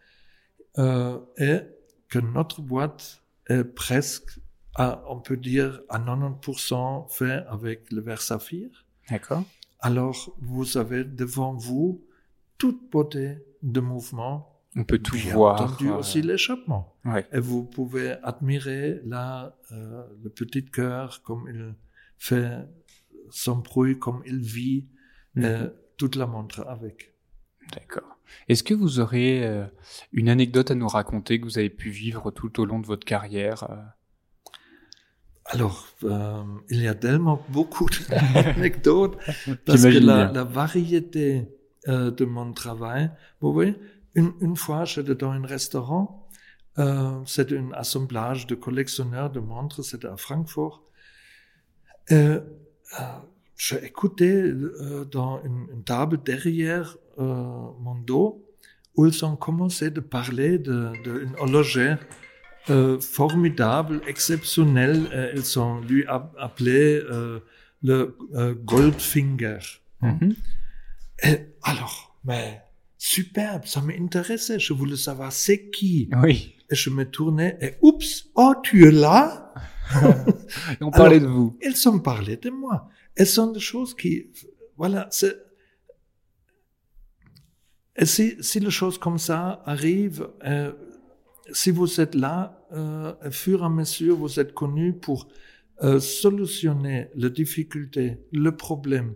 euh, 0.78 1.20
est 1.38 1.70
que 2.10 2.20
notre 2.20 2.62
boîte 2.62 3.24
est 3.48 3.64
presque, 3.64 4.40
à, 4.76 5.04
on 5.08 5.20
peut 5.20 5.38
dire, 5.38 5.82
à 5.90 6.00
90% 6.00 7.10
fait 7.10 7.44
avec 7.48 7.92
le 7.92 8.02
verre 8.02 8.22
saphir. 8.22 8.70
D'accord. 9.10 9.44
Alors, 9.80 10.36
vous 10.40 10.78
avez 10.78 11.04
devant 11.04 11.54
vous 11.54 12.04
toute 12.58 12.90
beauté 12.92 13.38
de 13.62 13.80
mouvement. 13.80 14.50
On 14.76 14.84
peut 14.84 15.00
tout 15.00 15.16
bien 15.16 15.34
voir. 15.34 15.62
entendu 15.62 15.90
euh... 15.90 15.98
aussi 15.98 16.22
l'échappement. 16.22 16.96
Ouais. 17.06 17.28
Et 17.32 17.40
vous 17.40 17.64
pouvez 17.64 18.14
admirer 18.24 19.02
là 19.06 19.56
euh, 19.72 20.04
le 20.24 20.30
petit 20.30 20.66
cœur 20.66 21.22
comme 21.22 21.48
il 21.48 21.76
fait 22.18 22.58
son 23.30 23.58
bruit, 23.58 24.00
comme 24.00 24.22
il 24.26 24.40
vit 24.40 24.88
Mhm. 25.36 25.72
toute 25.98 26.16
la 26.16 26.28
montre 26.28 26.62
avec. 26.68 27.14
D'accord. 27.74 28.20
Est-ce 28.48 28.64
que 28.64 28.74
vous 28.76 29.00
aurez 29.00 29.44
euh, 29.46 29.66
une 30.12 30.30
anecdote 30.30 30.70
à 30.70 30.76
nous 30.76 30.88
raconter 30.88 31.40
que 31.40 31.46
vous 31.46 31.58
avez 31.58 31.70
pu 31.72 31.90
vivre 31.90 32.30
tout 32.30 32.60
au 32.60 32.66
long 32.66 32.80
de 32.80 32.86
votre 32.86 33.06
carrière 33.06 33.64
euh? 33.72 33.76
Alors, 35.46 35.88
euh, 36.04 36.44
il 36.70 36.82
y 36.82 36.88
a 36.88 36.96
tellement 36.96 37.44
beaucoup 37.50 37.88
d'anecdotes 38.36 39.18
parce 39.66 39.84
que 39.84 39.98
la 40.00 40.44
variété 40.44 41.48
euh, 41.90 42.12
de 42.12 42.24
mon 42.24 42.54
travail, 42.54 43.12
vous 43.42 43.52
voyez, 43.52 43.76
une, 44.16 44.56
fois 44.56 44.86
j'étais 44.86 45.16
dans 45.16 45.32
un 45.32 45.46
restaurant, 45.46 46.30
euh, 46.80 47.20
c'était 47.26 47.58
un 47.58 47.72
assemblage 47.74 48.48
de 48.48 48.56
collectionneurs 48.56 49.30
de 49.30 49.42
montres, 49.42 49.84
c'était 49.84 50.08
à 50.08 50.16
Francfort. 50.16 50.84
Euh, 52.12 52.40
j'ai 53.58 53.84
écouté 53.84 54.52
dans 55.12 55.42
une, 55.44 55.84
table 55.84 56.22
derrière 56.24 56.96
mon 57.18 57.96
dos 57.96 58.46
où 58.96 59.06
ils 59.06 59.26
ont 59.26 59.36
commencé 59.36 59.90
de 59.90 60.00
parler 60.00 60.60
d'une 60.60 60.94
de, 61.04 63.00
formidable, 63.02 64.02
exceptionnel. 64.08 65.32
Ils 65.36 65.60
ont 65.60 65.82
lui 65.82 66.06
ap- 66.08 66.36
appelé 66.40 67.02
le 67.84 68.18
Goldfinger. 68.64 69.60
Mhm. 70.02 70.36
alors, 71.64 72.18
mais 72.24 72.62
superbe, 72.98 73.66
ça 73.66 73.82
m'intéressait. 73.82 74.60
Je 74.60 74.74
voulais 74.74 74.96
savoir 74.98 75.32
c'est 75.32 75.70
qui. 75.70 76.10
Oui. 76.22 76.56
Et 76.70 76.76
je 76.76 76.90
me 76.90 77.04
tournais 77.10 77.58
et 77.62 77.74
oups, 77.82 78.30
oh 78.36 78.54
tu 78.64 78.88
es 78.88 78.92
là? 78.92 79.54
On 80.82 80.92
parlait 80.92 81.18
Alors- 81.18 81.30
de 81.30 81.34
vous. 81.34 81.58
Ils 81.62 81.90
ont 81.90 82.00
parlé 82.00 82.38
de 82.38 82.50
moi. 82.50 82.90
Elles 83.16 83.28
sont 83.28 83.52
des 83.52 83.60
choses 83.60 83.94
qui, 83.96 84.32
voilà, 84.78 85.08
c'est. 85.12 85.36
Et 87.96 88.06
si, 88.06 88.36
si 88.40 88.60
les 88.60 88.72
choses 88.72 88.98
comme 88.98 89.20
ça 89.20 89.62
arrivent, 89.66 90.28
euh, 90.46 90.74
si 91.52 91.70
vous 91.70 92.02
êtes 92.02 92.16
là, 92.16 92.66
euh, 92.72 93.14
au 93.24 93.30
fur 93.32 93.62
et 93.62 93.66
à 93.66 93.70
mesure, 93.70 94.16
vous 94.18 94.40
êtes 94.40 94.54
connu 94.54 94.94
pour 94.94 95.28
euh, 95.84 96.00
solutionner 96.00 97.10
les 97.16 97.30
difficultés, 97.30 98.18
le 98.32 98.56
problème. 98.56 99.14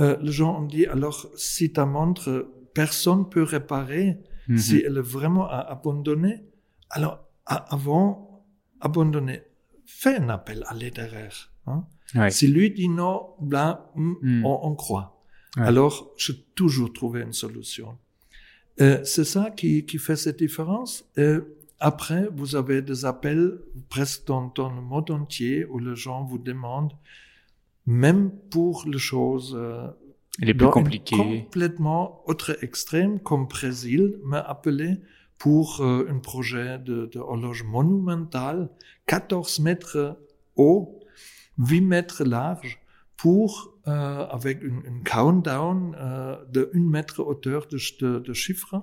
Euh, 0.00 0.16
les 0.20 0.32
gens 0.32 0.60
ont 0.60 0.66
dit, 0.66 0.86
alors, 0.86 1.26
si 1.36 1.72
ta 1.72 1.86
montre, 1.86 2.50
personne 2.74 3.28
peut 3.28 3.42
réparer, 3.42 4.18
Mhm. 4.48 4.58
si 4.58 4.76
elle 4.84 4.98
est 4.98 5.00
vraiment 5.18 5.48
à 5.48 5.58
abandonner, 5.58 6.44
alors, 6.90 7.20
avant, 7.46 8.44
abandonner, 8.80 9.42
fais 9.86 10.16
un 10.16 10.28
appel 10.28 10.64
à 10.66 10.74
littéraire. 10.74 11.52
Hein? 11.66 11.84
Ouais. 12.14 12.30
Si 12.30 12.46
lui 12.48 12.70
dit 12.70 12.88
non, 12.88 13.30
Mm. 13.40 14.44
on, 14.44 14.60
on 14.62 14.74
croit. 14.74 15.22
Ouais. 15.56 15.62
Alors, 15.62 16.12
j'ai 16.18 16.34
toujours 16.54 16.92
trouvé 16.92 17.22
une 17.22 17.32
solution. 17.32 17.96
Euh, 18.80 19.00
c'est 19.04 19.24
ça 19.24 19.50
qui, 19.50 19.86
qui 19.86 19.98
fait 19.98 20.16
cette 20.16 20.38
différence. 20.40 21.04
Euh, 21.18 21.40
après, 21.80 22.28
vous 22.34 22.56
avez 22.56 22.82
des 22.82 23.04
appels 23.04 23.58
presque 23.88 24.26
dans, 24.26 24.52
dans 24.54 24.70
le 24.74 24.80
monde 24.82 25.10
entier 25.10 25.64
où 25.64 25.78
les 25.78 25.94
gens 25.96 26.24
vous 26.24 26.38
demandent, 26.38 26.92
même 27.86 28.30
pour 28.50 28.84
les 28.86 28.98
choses 28.98 29.54
euh, 29.56 29.86
Les 30.38 30.54
plus 30.54 30.68
compliqués. 30.70 31.16
complètement 31.16 32.22
autre 32.26 32.56
extrême, 32.62 33.20
comme 33.20 33.46
Brésil 33.46 34.18
m'a 34.24 34.40
appelé 34.40 35.00
pour 35.38 35.80
euh, 35.80 36.06
un 36.10 36.18
projet 36.18 36.78
de, 36.78 37.06
de 37.06 37.18
horloge 37.18 37.64
monumentale, 37.64 38.70
14 39.06 39.60
mètres 39.60 40.18
haut, 40.56 41.00
8 41.58 41.80
mètres 41.82 42.24
large, 42.24 42.80
pour, 43.16 43.74
euh, 43.86 44.26
avec 44.26 44.62
une, 44.62 44.82
une 44.86 45.02
countdown 45.04 45.94
euh, 45.98 46.36
de 46.50 46.70
1 46.74 46.80
mètre 46.80 47.20
hauteur 47.20 47.66
de, 47.66 47.78
de, 48.00 48.18
de 48.18 48.32
chiffres, 48.32 48.82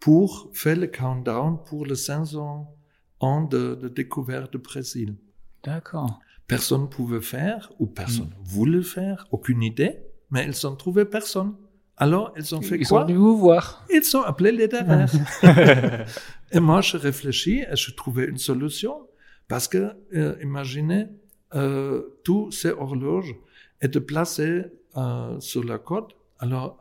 pour 0.00 0.50
faire 0.52 0.76
le 0.76 0.86
countdown 0.86 1.58
pour 1.64 1.86
les 1.86 1.94
500 1.96 2.74
ans 3.20 3.42
de, 3.44 3.74
de 3.74 3.88
découverte 3.88 4.52
du 4.52 4.58
Brésil. 4.58 5.16
D'accord. 5.62 6.18
Personne 6.46 6.82
ne 6.82 6.86
pouvait 6.86 7.20
faire, 7.22 7.72
ou 7.78 7.86
personne 7.86 8.26
Mm. 8.26 8.44
voulait 8.44 8.82
faire, 8.82 9.26
aucune 9.30 9.62
idée, 9.62 9.98
mais 10.30 10.44
ils 10.46 10.66
ont 10.66 10.76
trouvé 10.76 11.04
personne. 11.04 11.54
Alors, 11.96 12.32
ils 12.36 12.54
ont 12.54 12.60
fait 12.60 12.76
Ils 12.76 12.86
sont 12.86 12.96
quoi 12.96 13.04
venus 13.04 13.18
vous 13.18 13.38
voir. 13.38 13.84
Ils 13.92 14.02
sont 14.04 14.22
appelés 14.22 14.52
les 14.52 14.68
derrière. 14.68 15.08
et 16.52 16.60
moi, 16.60 16.80
je 16.80 16.96
réfléchis 16.96 17.60
et 17.70 17.76
je 17.76 17.92
trouvais 17.94 18.24
une 18.26 18.38
solution. 18.38 19.06
Parce 19.48 19.68
que, 19.68 19.92
euh, 20.14 20.34
imaginez, 20.42 21.06
euh, 21.54 22.02
tous 22.24 22.50
ces 22.50 22.70
horloges 22.70 23.34
étaient 23.80 24.00
placées 24.00 24.64
euh, 24.96 25.38
sur 25.40 25.62
la 25.64 25.78
côte. 25.78 26.16
Alors, 26.40 26.78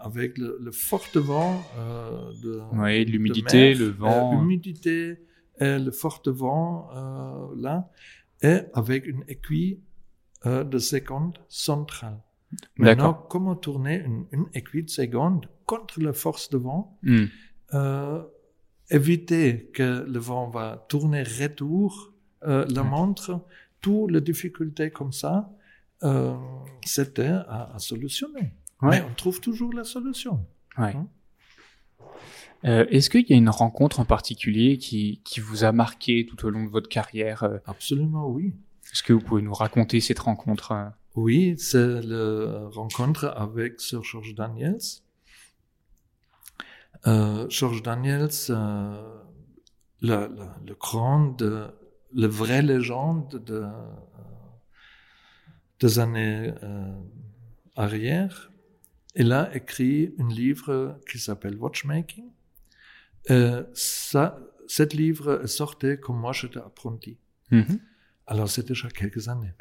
avec 0.00 0.38
le, 0.38 0.58
le 0.60 0.70
fort 0.70 1.04
vent 1.16 1.60
de, 2.42 2.62
Oui, 2.72 3.04
l'humidité, 3.04 3.74
le 3.74 3.88
vent. 3.90 4.30
l'humidité, 4.40 5.18
le 5.60 5.90
fort 5.90 6.22
vent 6.26 6.88
là, 7.56 7.90
et 8.42 8.60
avec 8.74 9.06
une 9.06 9.24
aiguille 9.28 9.80
euh, 10.46 10.64
de 10.64 10.78
seconde 10.78 11.38
centrale. 11.48 12.18
Maintenant, 12.76 13.14
comment 13.14 13.56
tourner 13.56 14.02
une, 14.04 14.26
une 14.32 14.46
aiguille 14.52 14.84
de 14.84 14.90
seconde 14.90 15.46
contre 15.64 16.00
la 16.02 16.12
force 16.12 16.50
de 16.50 16.58
vent? 16.58 16.98
Hmm. 17.02 17.24
euh, 17.74 18.22
Éviter 18.90 19.70
que 19.72 20.04
le 20.06 20.18
vent 20.18 20.50
va 20.50 20.84
tourner 20.88 21.22
retour 21.22 22.12
euh, 22.42 22.66
la 22.68 22.82
montre, 22.82 23.40
toutes 23.80 24.10
les 24.10 24.20
difficultés 24.20 24.90
comme 24.90 25.12
ça, 25.12 25.50
c'était 26.84 27.28
à, 27.28 27.70
à 27.74 27.78
solutionner. 27.78 28.52
Ouais. 28.82 28.90
Mais 28.90 29.02
on 29.02 29.14
trouve 29.14 29.40
toujours 29.40 29.72
la 29.72 29.84
solution. 29.84 30.44
Ouais. 30.76 30.94
Hein? 30.94 31.06
Euh, 32.64 32.86
Est-ce 32.90 33.10
qu'il 33.10 33.28
y 33.28 33.32
a 33.32 33.36
une 33.36 33.48
rencontre 33.48 33.98
en 34.00 34.04
particulier 34.04 34.78
qui, 34.78 35.20
qui 35.24 35.40
vous 35.40 35.64
a 35.64 35.72
marqué 35.72 36.26
tout 36.26 36.46
au 36.46 36.50
long 36.50 36.64
de 36.64 36.70
votre 36.70 36.88
carrière 36.88 37.42
euh, 37.42 37.58
Absolument, 37.66 38.28
oui. 38.28 38.54
Est-ce 38.92 39.02
que 39.02 39.12
vous 39.12 39.20
pouvez 39.20 39.42
nous 39.42 39.54
raconter 39.54 40.00
cette 40.00 40.20
rencontre 40.20 40.72
euh? 40.72 40.88
Oui, 41.14 41.54
c'est 41.58 42.02
la 42.02 42.68
rencontre 42.68 43.34
avec 43.36 43.80
Sir 43.80 44.02
George 44.02 44.34
Daniels. 44.34 44.78
Euh, 47.06 47.46
George 47.48 47.82
Daniels, 47.82 48.28
euh, 48.50 49.20
le, 50.00 50.28
le, 50.28 50.46
le 50.68 50.74
grand, 50.74 51.36
de, 51.36 51.66
le 52.14 52.26
vrai 52.26 52.62
légende 52.62 53.42
de, 53.44 53.64
des 55.80 55.98
années 55.98 56.52
arrière, 57.76 58.52
il 59.16 59.32
a 59.32 59.54
écrit 59.54 60.14
un 60.18 60.28
livre 60.28 60.98
qui 61.10 61.18
s'appelle 61.18 61.56
Watchmaking. 61.56 62.24
Euh, 63.30 63.64
ça, 63.74 64.38
cet 64.66 64.94
livre 64.94 65.46
sorti 65.46 65.98
quand 66.00 66.14
moi 66.14 66.32
j'étais 66.32 66.58
apprenti. 66.58 67.18
Mhm. 67.50 67.78
Alors, 68.26 68.48
c'est 68.48 68.66
déjà 68.66 68.88
quelques 68.88 69.28
années. 69.28 69.52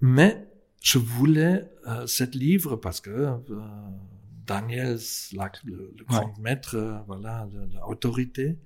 Mais 0.00 0.48
je 0.82 0.98
voulais 0.98 1.70
euh, 1.86 2.06
cet 2.06 2.34
livre 2.34 2.76
parce 2.76 3.00
que 3.00 3.10
euh, 3.10 3.36
Daniels, 4.46 4.98
la- 5.32 5.52
le, 5.64 5.92
le 5.98 6.04
grand 6.04 6.38
maître, 6.38 7.02
voilà, 7.06 7.48
l'autorité. 7.88 8.58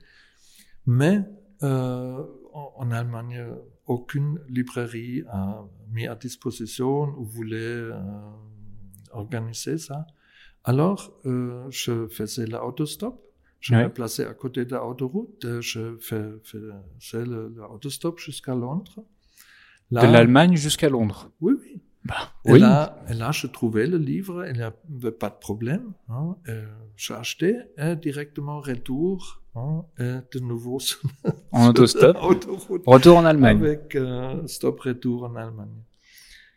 Mais 0.86 1.20
euh, 1.62 2.22
en, 2.52 2.72
en 2.76 2.90
Allemagne, 2.90 3.44
aucune 3.86 4.40
librairie 4.48 5.22
a 5.28 5.64
mis 5.90 6.06
à 6.06 6.14
disposition 6.14 7.04
ou 7.18 7.24
voulait 7.24 7.56
euh, 7.56 7.94
organiser 9.12 9.78
ça. 9.78 10.06
Alors, 10.64 11.18
je 11.24 12.08
faisais 12.08 12.46
l'autostop. 12.46 13.24
Je 13.60 13.74
Ouais. 13.74 13.84
me 13.84 13.88
plaçais 13.92 14.24
à 14.26 14.34
côté 14.34 14.64
de 14.64 14.74
l'autoroute. 14.76 15.44
euh, 15.44 15.60
Je 15.60 15.96
fais- 16.00 16.32
faisais 16.44 17.24
le- 17.24 17.52
l'autostop 17.56 18.18
jusqu'à 18.18 18.54
Londres. 18.54 19.04
Là- 19.90 20.06
De 20.06 20.12
l'Allemagne 20.12 20.54
jusqu'à 20.56 20.88
Londres. 20.88 21.30
Oui, 21.40 21.54
oui. 21.60 21.82
Bah, 22.04 22.14
Et, 22.44 22.52
oui. 22.52 22.60
là, 22.60 23.02
et 23.10 23.14
là, 23.14 23.32
je 23.32 23.46
trouvais 23.48 23.86
le 23.86 23.98
livre, 23.98 24.46
il 24.46 24.54
n'y 24.54 24.62
avait 24.62 25.10
pas 25.10 25.28
de 25.28 25.34
problème. 25.40 25.92
Hein, 26.08 26.36
j'ai 26.96 27.14
acheté 27.14 27.56
et 27.76 27.96
directement 27.96 28.60
retour, 28.60 29.42
hein, 29.56 29.84
et 29.98 30.18
de 30.32 30.38
nouveau 30.40 30.78
sur 30.78 31.00
En 31.52 31.68
autostop. 31.68 32.16
Retour 32.86 33.16
en 33.18 33.24
Allemagne. 33.24 33.58
avec 33.58 33.94
euh, 33.96 34.46
stop-retour 34.46 35.24
en 35.24 35.34
Allemagne. 35.36 35.82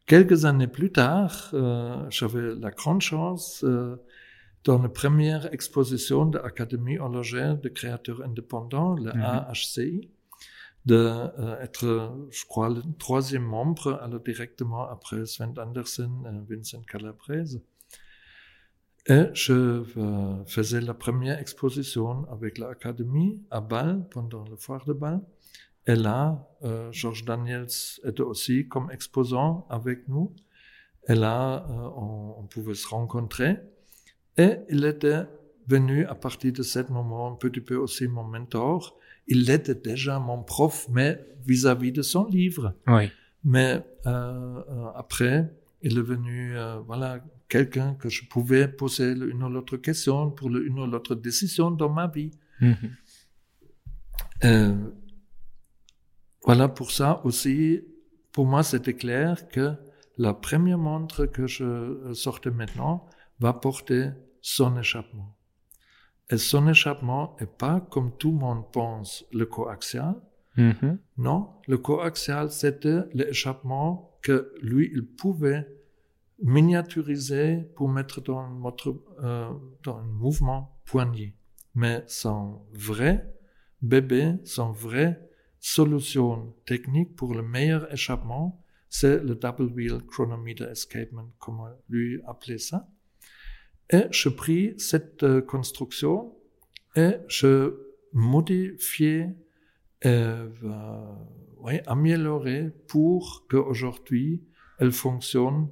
Quelques 0.05 0.45
années 0.45 0.67
plus 0.67 0.91
tard, 0.91 1.49
euh, 1.53 2.05
j'avais 2.09 2.53
la 2.55 2.71
grande 2.71 3.01
chance, 3.01 3.63
euh, 3.63 3.95
dans 4.63 4.81
la 4.81 4.89
première 4.89 5.51
exposition 5.53 6.25
de 6.25 6.37
l'Académie 6.37 6.99
horlogère 6.99 7.57
de 7.57 7.69
créateurs 7.69 8.21
indépendants, 8.21 8.93
le 8.93 9.11
Mhm. 9.11 9.21
AHCI, 9.21 10.09
de 10.85 10.95
euh, 10.95 12.27
je 12.29 12.45
crois, 12.45 12.69
le 12.69 12.81
troisième 12.97 13.43
membre, 13.43 13.99
alors 14.01 14.19
directement 14.19 14.87
après 14.89 15.25
Sven 15.25 15.53
Andersen 15.57 16.11
et 16.25 16.55
Vincent 16.55 16.81
Calabrese. 16.81 17.61
Et 19.07 19.25
je 19.33 19.83
euh, 19.97 20.45
faisais 20.45 20.81
la 20.81 20.93
première 20.93 21.39
exposition 21.39 22.27
avec 22.31 22.57
l'Académie 22.59 23.41
à 23.49 23.59
Bâle, 23.61 24.07
pendant 24.11 24.43
le 24.43 24.55
foire 24.57 24.85
de 24.85 24.93
Bâle. 24.93 25.21
Et 25.87 25.95
là, 25.95 26.47
euh, 26.63 26.91
Georges 26.91 27.25
Daniels 27.25 27.67
était 28.03 28.21
aussi 28.21 28.67
comme 28.67 28.91
exposant 28.91 29.65
avec 29.69 30.07
nous. 30.07 30.35
Et 31.07 31.15
là, 31.15 31.65
on, 31.69 32.35
on, 32.37 32.43
pouvait 32.43 32.75
se 32.75 32.87
rencontrer. 32.87 33.57
Et 34.37 34.57
il 34.69 34.85
était 34.85 35.25
venu 35.67 36.05
à 36.05 36.15
partir 36.15 36.53
de 36.53 36.63
ce 36.63 36.79
moment 36.91 37.33
un 37.33 37.35
petit 37.35 37.61
peu 37.61 37.75
aussi 37.75 38.07
mon 38.07 38.23
mentor. 38.23 38.97
Il 39.27 39.49
était 39.49 39.75
déjà 39.75 40.19
mon 40.19 40.43
prof, 40.43 40.87
mais 40.89 41.25
vis-à-vis 41.45 41.91
de 41.91 42.01
son 42.01 42.25
livre. 42.25 42.73
Oui. 42.87 43.09
Mais 43.43 43.83
euh, 44.05 44.91
après, 44.95 45.51
il 45.81 45.97
est 45.97 46.01
venu, 46.01 46.57
euh, 46.57 46.79
voilà, 46.79 47.23
quelqu'un 47.49 47.95
que 47.95 48.09
je 48.09 48.25
pouvais 48.25 48.67
poser 48.67 49.11
une 49.11 49.43
ou 49.43 49.49
l'autre 49.49 49.77
question 49.77 50.31
pour 50.31 50.49
une 50.49 50.79
ou 50.79 50.85
l'autre 50.85 51.15
décision 51.15 51.71
dans 51.71 51.89
ma 51.89 52.07
vie. 52.07 52.31
Mhm. 52.59 52.75
Euh, 54.43 54.75
voilà, 56.43 56.67
pour 56.67 56.91
ça 56.91 57.21
aussi, 57.25 57.81
pour 58.31 58.45
moi, 58.45 58.63
c'était 58.63 58.93
clair 58.93 59.47
que 59.49 59.73
la 60.17 60.33
première 60.33 60.77
montre 60.77 61.25
que 61.25 61.47
je 61.47 62.11
sortais 62.13 62.51
maintenant 62.51 63.07
va 63.41 63.53
porter 63.53 64.11
son 64.41 64.77
échappement. 64.77 65.35
Et 66.29 66.37
son 66.37 66.67
échappement 66.69 67.35
n'est 67.41 67.47
pas, 67.47 67.81
comme 67.81 68.15
tout 68.17 68.31
le 68.31 68.37
monde 68.37 68.71
pense, 68.71 69.25
le 69.33 69.45
coaxial. 69.45 70.15
Mhm. 70.55 70.99
Non, 71.17 71.49
le 71.67 71.77
coaxial, 71.77 72.51
c'était 72.51 73.01
l'échappement 73.13 74.17
que 74.21 74.53
lui, 74.61 74.91
il 74.93 75.05
pouvait 75.05 75.67
miniaturiser 76.43 77.67
pour 77.75 77.89
mettre 77.89 78.21
dans, 78.21 78.47
notre, 78.49 78.95
euh, 79.23 79.49
dans 79.83 79.97
un 79.97 80.03
mouvement 80.03 80.79
poignet. 80.85 81.35
Mais 81.75 82.03
son 82.07 82.61
vrai 82.73 83.33
bébé, 83.81 84.35
son 84.45 84.71
vrai 84.71 85.29
solution 85.59 86.53
technique 86.65 87.15
pour 87.15 87.33
le 87.33 87.41
meilleur 87.41 87.91
échappement, 87.91 88.63
c'est 88.89 89.23
le 89.23 89.35
Double 89.35 89.71
Wheel 89.73 89.99
Chronometer 90.07 90.65
Escapement, 90.65 91.29
comme 91.39 91.61
lui 91.89 92.21
appelait 92.27 92.57
ça. 92.57 92.87
Et 93.91 94.05
je 94.11 94.29
pris 94.29 94.73
cette 94.77 95.23
euh, 95.23 95.41
construction 95.41 96.33
et 96.95 97.15
je 97.27 97.75
modifiais 98.13 99.35
euh, 100.05 100.49
oui, 101.57 101.79
améliorer 101.85 102.71
pour 102.87 103.45
qu'aujourd'hui 103.49 104.43
elle 104.79 104.91
fonctionne 104.91 105.69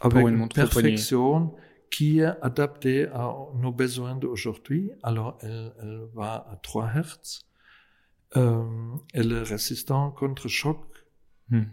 avec 0.00 0.26
une, 0.26 0.48
perfection 0.48 1.54
qui 1.90 2.20
est 2.20 2.32
adaptée 2.42 3.06
à 3.08 3.34
nos 3.56 3.72
besoins 3.72 4.14
d'aujourd'hui. 4.14 4.92
Alors 5.02 5.36
elle, 5.42 5.72
elle, 5.82 6.06
va 6.14 6.46
à 6.50 6.56
3 6.62 6.90
Hertz, 6.94 7.46
euh, 8.36 8.62
elle 9.12 9.32
est 9.32 9.42
résistante 9.42 10.14
contre 10.14 10.48
choc. 10.48 10.78
Mhm. 11.48 11.66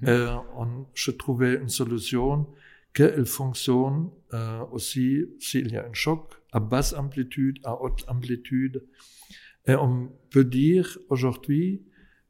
On, 0.56 0.86
je 0.96 1.12
trouvais 1.12 1.56
une 1.56 1.70
solution 1.70 2.48
qu'elle 2.98 3.28
fonctionne 3.28 4.10
euh, 4.34 4.66
aussi 4.72 5.24
s'il 5.40 5.72
y 5.72 5.78
a 5.78 5.86
un 5.86 5.94
choc 5.94 6.34
à 6.52 6.60
basse 6.60 6.94
amplitude, 6.94 7.60
à 7.64 7.80
haute 7.80 8.04
amplitude. 8.08 8.84
Et 9.68 9.76
on 9.76 10.12
peut 10.32 10.44
dire 10.44 10.98
aujourd'hui 11.10 11.84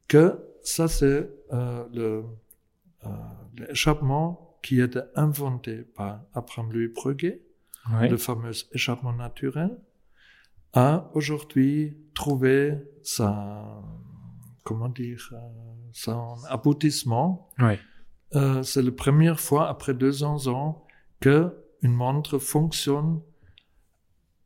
que 0.09 0.37
ça, 0.63 0.89
c'est 0.89 1.29
euh, 1.53 1.85
euh, 1.95 3.09
l'échappement 3.55 4.59
qui 4.61 4.81
a 4.81 4.85
été 4.85 4.99
inventé 5.15 5.83
par 5.83 6.25
Abraham 6.33 6.73
Louis 6.73 6.89
Breguet, 6.89 7.41
le 8.01 8.17
fameux 8.17 8.51
échappement 8.73 9.13
naturel, 9.13 9.71
a 10.73 11.09
aujourd'hui 11.13 11.95
trouvé 12.13 12.73
sa, 13.03 13.81
comment 14.65 14.89
dire, 14.89 15.29
euh, 15.31 15.37
son 15.93 16.35
aboutissement. 16.49 17.47
Ouais. 17.57 17.79
Euh, 18.35 18.61
c'est 18.63 18.81
la 18.81 18.91
première 18.91 19.39
fois 19.39 19.69
après 19.69 19.93
200 19.93 20.47
ans 20.47 20.85
que 21.19 21.53
une 21.81 21.93
montre 21.93 22.39
fonctionne 22.39 23.21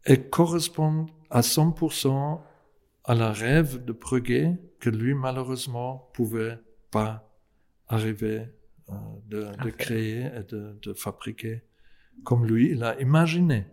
et 0.05 0.21
correspond 0.21 1.07
à 1.29 1.41
100% 1.41 2.41
à 3.03 3.15
la 3.15 3.31
rêve 3.31 3.83
de 3.83 3.94
Breguet 3.94 4.59
que 4.79 4.89
lui 4.89 5.13
malheureusement 5.15 6.11
pouvait 6.13 6.59
pas 6.91 7.31
arriver 7.87 8.50
euh, 8.89 8.94
de, 9.27 9.48
de 9.63 9.70
créer 9.72 10.25
et 10.25 10.44
de, 10.44 10.77
de 10.81 10.94
fabriquer 10.94 11.63
comme 12.24 12.46
lui 12.46 12.72
il 12.72 12.83
a 12.83 13.00
imaginé 13.01 13.65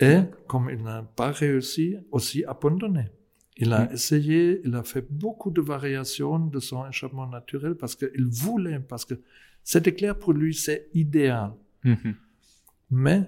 et 0.00 0.20
comme 0.46 0.70
il 0.70 0.82
n'a 0.82 1.02
pas 1.02 1.30
réussi 1.30 1.96
aussi 2.10 2.44
abandonné. 2.44 3.10
Il 3.58 3.72
a 3.72 3.84
Mm. 3.86 3.92
essayé, 3.92 4.60
il 4.64 4.74
a 4.74 4.82
fait 4.82 5.06
beaucoup 5.10 5.50
de 5.50 5.60
variations 5.60 6.38
de 6.38 6.58
son 6.60 6.88
échappement 6.88 7.26
naturel 7.26 7.74
parce 7.74 7.94
qu'il 7.94 8.26
voulait, 8.26 8.80
parce 8.80 9.04
que 9.04 9.14
c'était 9.62 9.94
clair 9.94 10.18
pour 10.18 10.32
lui, 10.32 10.54
c'est 10.54 10.88
idéal. 10.94 11.52
Mhm. 11.84 12.14
Mais 12.90 13.22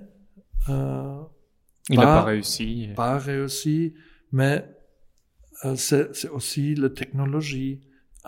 euh, 0.69 1.21
Il 1.91 1.97
n'a 1.99 2.05
Pas- 2.05 2.23
réussi. 2.25 2.89
pas 2.97 3.19
réussi, 3.19 3.93
mais 4.33 4.65
euh, 5.67 5.77
c'est 5.77 6.29
aussi 6.31 6.75
la 6.75 6.89
technologie 6.89 7.81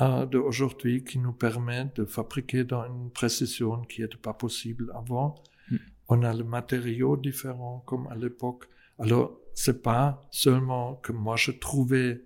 euh, 0.02 0.26
d'aujourd'hui 0.26 1.02
qui 1.04 1.18
nous 1.18 1.32
permet 1.32 1.86
de 1.94 2.04
fabriquer 2.04 2.64
dans 2.64 2.84
une 2.84 3.10
précision 3.10 3.80
qui 3.88 4.02
n'était 4.02 4.18
pas 4.18 4.34
possible 4.34 4.92
avant. 4.94 5.36
Mm. 5.70 5.76
On 6.10 6.22
a 6.22 6.34
le 6.34 6.44
matériau 6.44 7.16
différent 7.16 7.82
comme 7.86 8.06
à 8.08 8.14
l'époque. 8.14 8.68
Alors, 8.98 9.40
c'est 9.56 9.82
pas 9.82 10.28
seulement 10.30 10.96
que 10.96 11.12
moi 11.12 11.36
je 11.36 11.50
trouvais 11.50 12.22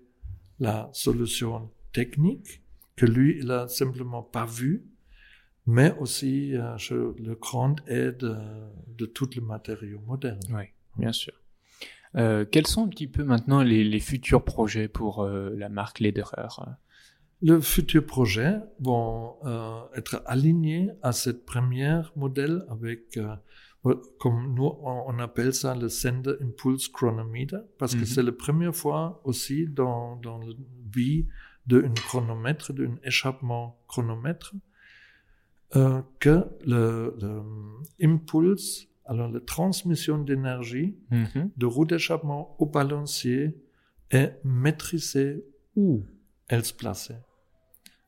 la 0.58 0.90
solution 0.92 1.70
technique, 1.92 2.62
que 2.96 3.06
lui, 3.06 3.38
il 3.38 3.50
a 3.52 3.68
simplement 3.68 4.22
pas 4.22 4.44
vu, 4.44 4.84
mais 5.64 5.94
aussi 6.00 6.56
euh, 6.56 6.76
je, 6.76 6.94
le 6.94 7.36
grand 7.36 7.76
aide 7.86 8.24
euh, 8.24 8.68
de 8.88 9.06
tout 9.06 9.30
le 9.36 9.42
matériau 9.42 10.00
moderne. 10.00 10.40
Oui, 10.52 10.64
bien 10.98 11.12
sûr. 11.12 11.32
Euh, 12.16 12.44
quels 12.44 12.66
sont 12.66 12.84
un 12.84 12.88
petit 12.88 13.06
peu 13.06 13.22
maintenant 13.22 13.62
les, 13.62 13.84
les 13.84 14.00
futurs 14.00 14.44
projets 14.44 14.88
pour 14.88 15.24
la 15.24 15.68
marque 15.68 16.00
Lederer? 16.00 16.48
Le 17.42 17.60
futur 17.60 18.04
projet 18.04 18.58
vont 18.80 19.36
être 19.94 20.22
alignés 20.26 20.90
à 21.02 21.12
cette 21.12 21.46
première 21.46 22.12
modèle 22.16 22.66
avec, 22.68 23.18
comme 24.18 24.54
nous 24.54 24.70
on 24.82 25.18
appelle 25.20 25.54
ça 25.54 25.74
le 25.74 25.88
Sender 25.88 26.34
Impulse 26.42 26.88
Chronometer, 26.88 27.58
parce 27.78 27.94
que 27.94 28.04
c'est 28.04 28.22
la 28.22 28.32
première 28.32 28.74
fois 28.74 29.20
aussi 29.24 29.66
dans, 29.66 30.16
dans 30.16 30.38
la 30.38 30.52
vie 30.94 31.26
d'un 31.66 31.92
chronomètre, 31.94 32.72
d'un 32.74 32.96
échappement 33.04 33.78
chronomètre, 33.88 34.54
euh, 35.76 36.02
que 36.18 36.44
le, 36.66 37.14
le 37.20 37.42
impulse, 38.02 38.88
alors 39.06 39.28
la 39.30 39.40
transmission 39.40 40.18
d'énergie, 40.18 40.96
Mhm. 41.10 41.50
de 41.56 41.66
roue 41.66 41.84
d'échappement 41.86 42.56
au 42.58 42.66
balancier 42.66 43.56
est 44.10 44.40
maîtrisée 44.44 45.44
où 45.76 46.04
elle 46.48 46.64
se 46.64 46.74
plaçait. 46.74 47.20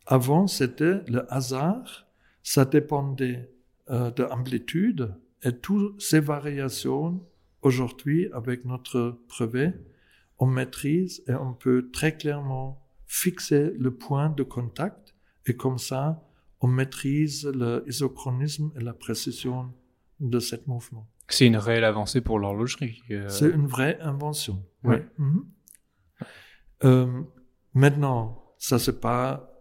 Avant, 0.07 0.47
c'était 0.49 1.01
le 1.07 1.33
hasard, 1.33 2.07
ça 2.43 2.65
dépendait 2.65 3.49
euh, 3.91 4.11
de 4.11 4.25
l'amplitude 4.25 5.15
et 5.43 5.53
toutes 5.53 6.01
ces 6.01 6.21
variations, 6.21 7.21
aujourd'hui, 7.63 8.29
avec 8.33 8.65
notre 8.65 9.19
brevet, 9.29 9.75
on 10.39 10.47
maîtrise 10.47 11.23
et 11.29 11.35
on 11.35 11.55
peut 11.55 11.91
très 11.93 12.17
clairement 12.17 12.83
fixer 13.07 13.73
le 13.79 13.95
point 13.95 14.31
de 14.31 14.43
contact 14.43 15.15
et 15.47 15.55
comme 15.57 15.79
ça, 15.79 16.23
on 16.61 16.69
maîtrise 16.69 17.47
l'isochronisme 17.47 18.73
et 18.79 18.83
la 18.83 18.93
précision 18.95 19.73
de 20.21 20.39
ce 20.39 20.57
mouvement. 20.67 21.09
C'est 21.29 21.47
une 21.47 21.57
réelle 21.57 21.85
avancée 21.85 22.21
pour 22.21 22.39
l'horlogerie. 22.39 23.03
euh, 23.11 23.29
C'est 23.29 23.51
une 23.51 23.67
vraie 23.67 23.99
invention. 24.01 24.65
Ouais. 24.85 25.05
Mhm. 25.19 25.45
Euh, 26.85 27.23
maintenant, 27.75 28.55
ça 28.59 28.79
c'est 28.79 29.01
pas 29.01 29.52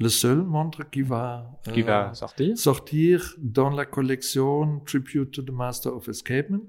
le 0.00 0.08
seul 0.08 0.42
montre 0.42 0.88
qui 0.90 1.02
va, 1.02 1.60
qui 1.72 1.82
euh, 1.82 1.86
va 1.86 2.14
sortir. 2.14 2.58
sortir 2.58 3.34
dans 3.38 3.70
la 3.70 3.84
collection 3.84 4.80
Tribute 4.80 5.30
to 5.30 5.42
the 5.42 5.52
Master 5.52 5.94
of 5.94 6.08
Escapement. 6.08 6.64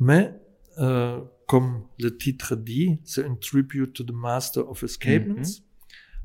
Mais 0.00 0.34
euh, 0.78 1.20
comme 1.46 1.82
le 1.98 2.16
titre 2.16 2.56
dit, 2.56 2.98
c'est 3.04 3.24
un 3.24 3.34
Tribute 3.34 3.92
to 3.92 4.04
the 4.04 4.12
Master 4.12 4.68
of 4.68 4.82
Escapements. 4.82 5.36
Mhm. 5.36 5.64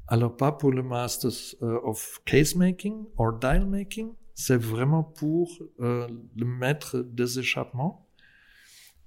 Alors 0.08 0.38
pas 0.38 0.51
pour 0.51 0.71
le 0.71 0.84
Masters 0.84 1.56
euh, 1.63 1.80
of 1.84 2.21
Case 2.25 2.56
Making 2.56 3.06
or 3.17 3.34
Dial 3.34 3.65
Making, 3.65 4.13
c'est 4.36 4.58
vraiment 4.58 5.04
pour 5.04 5.49
euh, 5.80 6.08
le 6.36 6.45
maître 6.45 6.99
des 6.99 7.39
échappements. 7.39 8.08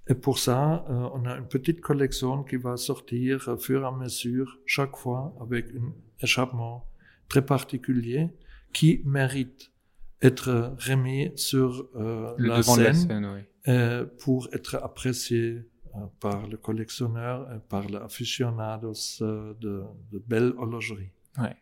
Et 0.08 0.14
pour 0.14 0.38
ça, 0.38 0.84
euh, 0.88 1.08
on 1.14 1.24
a 1.26 1.36
une 1.36 1.46
petite 1.46 1.80
collection 1.80 2.42
qui 2.42 2.56
va 2.56 2.76
sortir 2.76 3.46
au 3.46 3.56
fur 3.56 3.82
et 3.82 3.86
à 3.86 3.92
mesure, 3.92 4.58
chaque 4.66 4.96
fois, 4.96 5.34
avec 5.40 5.66
un 5.68 5.92
échappement 6.20 6.86
très 7.28 7.44
particulier 7.44 8.30
qui 8.72 9.00
mérite 9.04 9.72
être 10.20 10.74
remis 10.86 11.30
sur 11.36 11.88
euh, 11.94 12.34
la 12.38 12.58
devant 12.58 12.76
de 12.76 12.82
la 12.82 12.94
scène 12.94 13.26
oui. 13.34 13.40
euh, 13.68 14.04
pour 14.20 14.48
être 14.52 14.74
apprécié 14.76 15.62
euh, 15.94 15.98
par 16.20 16.46
le 16.48 16.56
collectionneur 16.56 17.48
et 17.54 17.60
par 17.68 17.86
les 17.86 17.96
aficionados 17.96 19.22
euh, 19.22 19.54
de, 19.60 19.82
de 20.12 20.22
belle 20.26 20.52
horlogerie. 20.58 21.10
Ouais. 21.38 21.56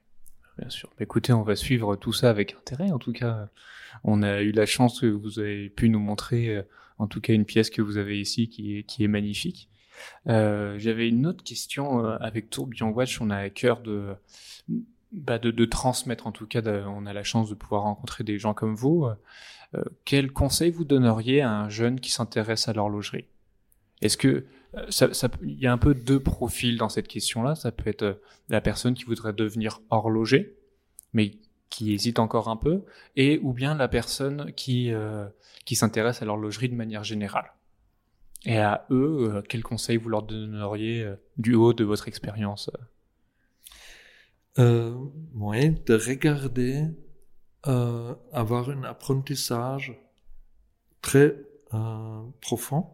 bien 0.59 0.70
sûr. 0.70 0.90
Écoutez, 0.98 1.33
on 1.33 1.42
va 1.42 1.55
suivre 1.55 1.96
tout 1.96 2.12
ça 2.12 2.31
avec 2.31 2.55
intérêt. 2.55 2.90
En 2.90 2.98
tout 2.98 3.12
cas, 3.12 3.50
on 4.05 4.22
a 4.22 4.40
eu 4.40 4.52
la 4.52 4.66
chance 4.66 5.00
que 5.00 5.07
vous 5.07 5.38
avez 5.38 5.68
pu 5.68 5.90
nous 5.90 6.00
montrer, 6.00 6.64
en 6.98 7.07
tout 7.07 7.20
cas, 7.20 7.35
une 7.35 7.44
pièce 7.44 7.68
que 7.68 7.83
vous 7.83 7.98
avez 7.98 8.18
ici 8.18 8.48
qui 8.48 8.79
est, 8.79 8.83
qui 8.85 9.05
est 9.05 9.09
magnifique. 9.09 9.68
J'avais 10.26 11.09
une 11.09 11.26
autre 11.26 11.44
question 11.44 12.05
avec 12.07 12.48
Tourbillon 12.50 12.90
Watch. 12.90 13.20
On 13.20 13.29
a 13.31 13.37
à 13.37 13.50
cœur 13.50 13.81
de, 13.83 14.14
bah 15.16 15.38
de, 15.38 15.50
de, 15.50 15.64
transmettre, 15.64 16.26
en 16.26 16.33
tout 16.33 16.46
cas, 16.46 16.62
on 16.87 17.07
a 17.07 17.12
la 17.12 17.24
chance 17.24 17.48
de 17.48 17.55
pouvoir 17.55 17.83
rencontrer 17.83 18.22
des 18.22 18.38
gens 18.38 18.55
comme 18.55 18.74
vous. 18.74 19.09
Euh, 19.74 19.85
quel 20.05 20.33
conseil 20.33 20.70
vous 20.70 20.85
donneriez 20.85 21.40
à 21.40 21.50
un 21.50 21.68
jeune 21.68 22.00
qui 22.00 22.11
s'intéresse 22.11 22.68
à 22.68 22.72
l'horlogerie? 22.72 23.26
Est-ce 24.02 24.16
que 24.16 24.46
euh, 24.74 25.35
il 25.42 25.59
y 25.59 25.66
a 25.66 25.72
un 25.72 25.79
peu 25.79 25.94
deux 25.94 26.20
profils 26.20 26.76
dans 26.76 26.90
cette 26.90 27.09
question-là. 27.09 27.55
Ça 27.55 27.72
peut 27.72 27.88
être 27.88 28.02
euh, 28.02 28.14
la 28.50 28.61
personne 28.61 28.94
qui 28.94 29.05
voudrait 29.05 29.33
devenir 29.33 29.81
horloger, 29.90 30.57
mais 31.12 31.33
qui 31.70 31.92
hésite 31.92 32.18
encore 32.18 32.48
un 32.48 32.57
peu, 32.57 32.83
et 33.16 33.40
ou 33.42 33.52
bien 33.52 33.74
la 33.74 33.88
personne 33.88 34.52
qui 34.52 34.92
qui 35.64 35.74
s'intéresse 35.74 36.22
à 36.22 36.24
l'horlogerie 36.24 36.68
de 36.68 36.76
manière 36.76 37.02
générale. 37.02 37.52
Et 38.44 38.59
à 38.59 38.87
eux, 38.90 39.42
quel 39.48 39.64
conseil 39.64 39.96
vous 39.96 40.09
leur 40.09 40.22
donneriez 40.22 41.07
du 41.38 41.55
haut 41.55 41.72
de 41.72 41.83
votre 41.83 42.07
expérience 42.07 42.70
euh, 44.59 44.95
de 45.35 45.95
regarder 45.95 46.85
euh, 47.66 48.14
avoir 48.33 48.71
un 48.71 48.85
apprentissage 48.85 49.92
très 51.03 51.37
euh, 51.75 52.23
profond. 52.40 52.90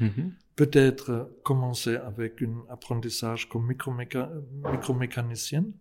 Mm-hmm. 0.00 0.32
Peut-être 0.56 1.30
commencer 1.42 1.96
avec 1.96 2.42
un 2.42 2.64
apprentissage 2.68 3.48
comme 3.48 3.66
microméca 3.66 4.30
micromécanicienne. 4.70 5.72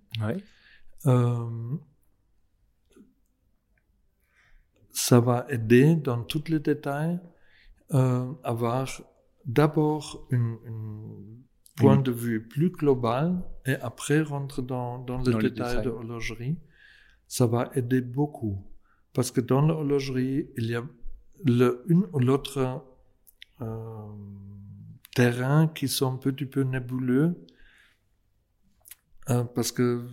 Euh, 1.06 1.78
ça 4.92 5.20
va 5.20 5.46
aider 5.50 5.96
dans 5.96 6.24
tous 6.24 6.50
les 6.50 6.60
détails 6.60 7.20
euh, 7.94 8.32
avoir 8.44 9.02
d'abord 9.46 10.28
une, 10.30 10.58
une 10.66 11.44
point 11.80 11.98
de 11.98 12.12
vue 12.12 12.48
plus 12.48 12.70
global 12.70 13.42
et 13.65 13.76
après 13.76 14.22
rentrer 14.22 14.62
dans, 14.62 15.00
dans 15.00 15.18
le 15.18 15.34
détail 15.34 15.82
de 15.82 15.89
l'horlogerie 15.89 16.58
ça 17.30 17.46
va 17.46 17.70
aider 17.76 18.02
beaucoup. 18.02 18.58
Parce 19.13 19.32
que 19.32 19.39
dans 19.39 19.62
l'horlogerie, 19.62 20.50
il 20.58 20.65
y 20.65 20.76
a 20.76 20.84
le, 21.46 21.84
une 21.88 22.06
ou 22.12 22.20
l'autre 22.20 22.84
euh, 23.62 24.08
terrain 25.15 25.68
qui 25.68 25.88
sont 25.88 26.13
un 26.13 26.18
petit 26.18 26.46
peu 26.46 26.62
nébuleux. 26.62 27.36
Euh, 29.30 29.44
parce 29.44 29.72
que 29.72 30.08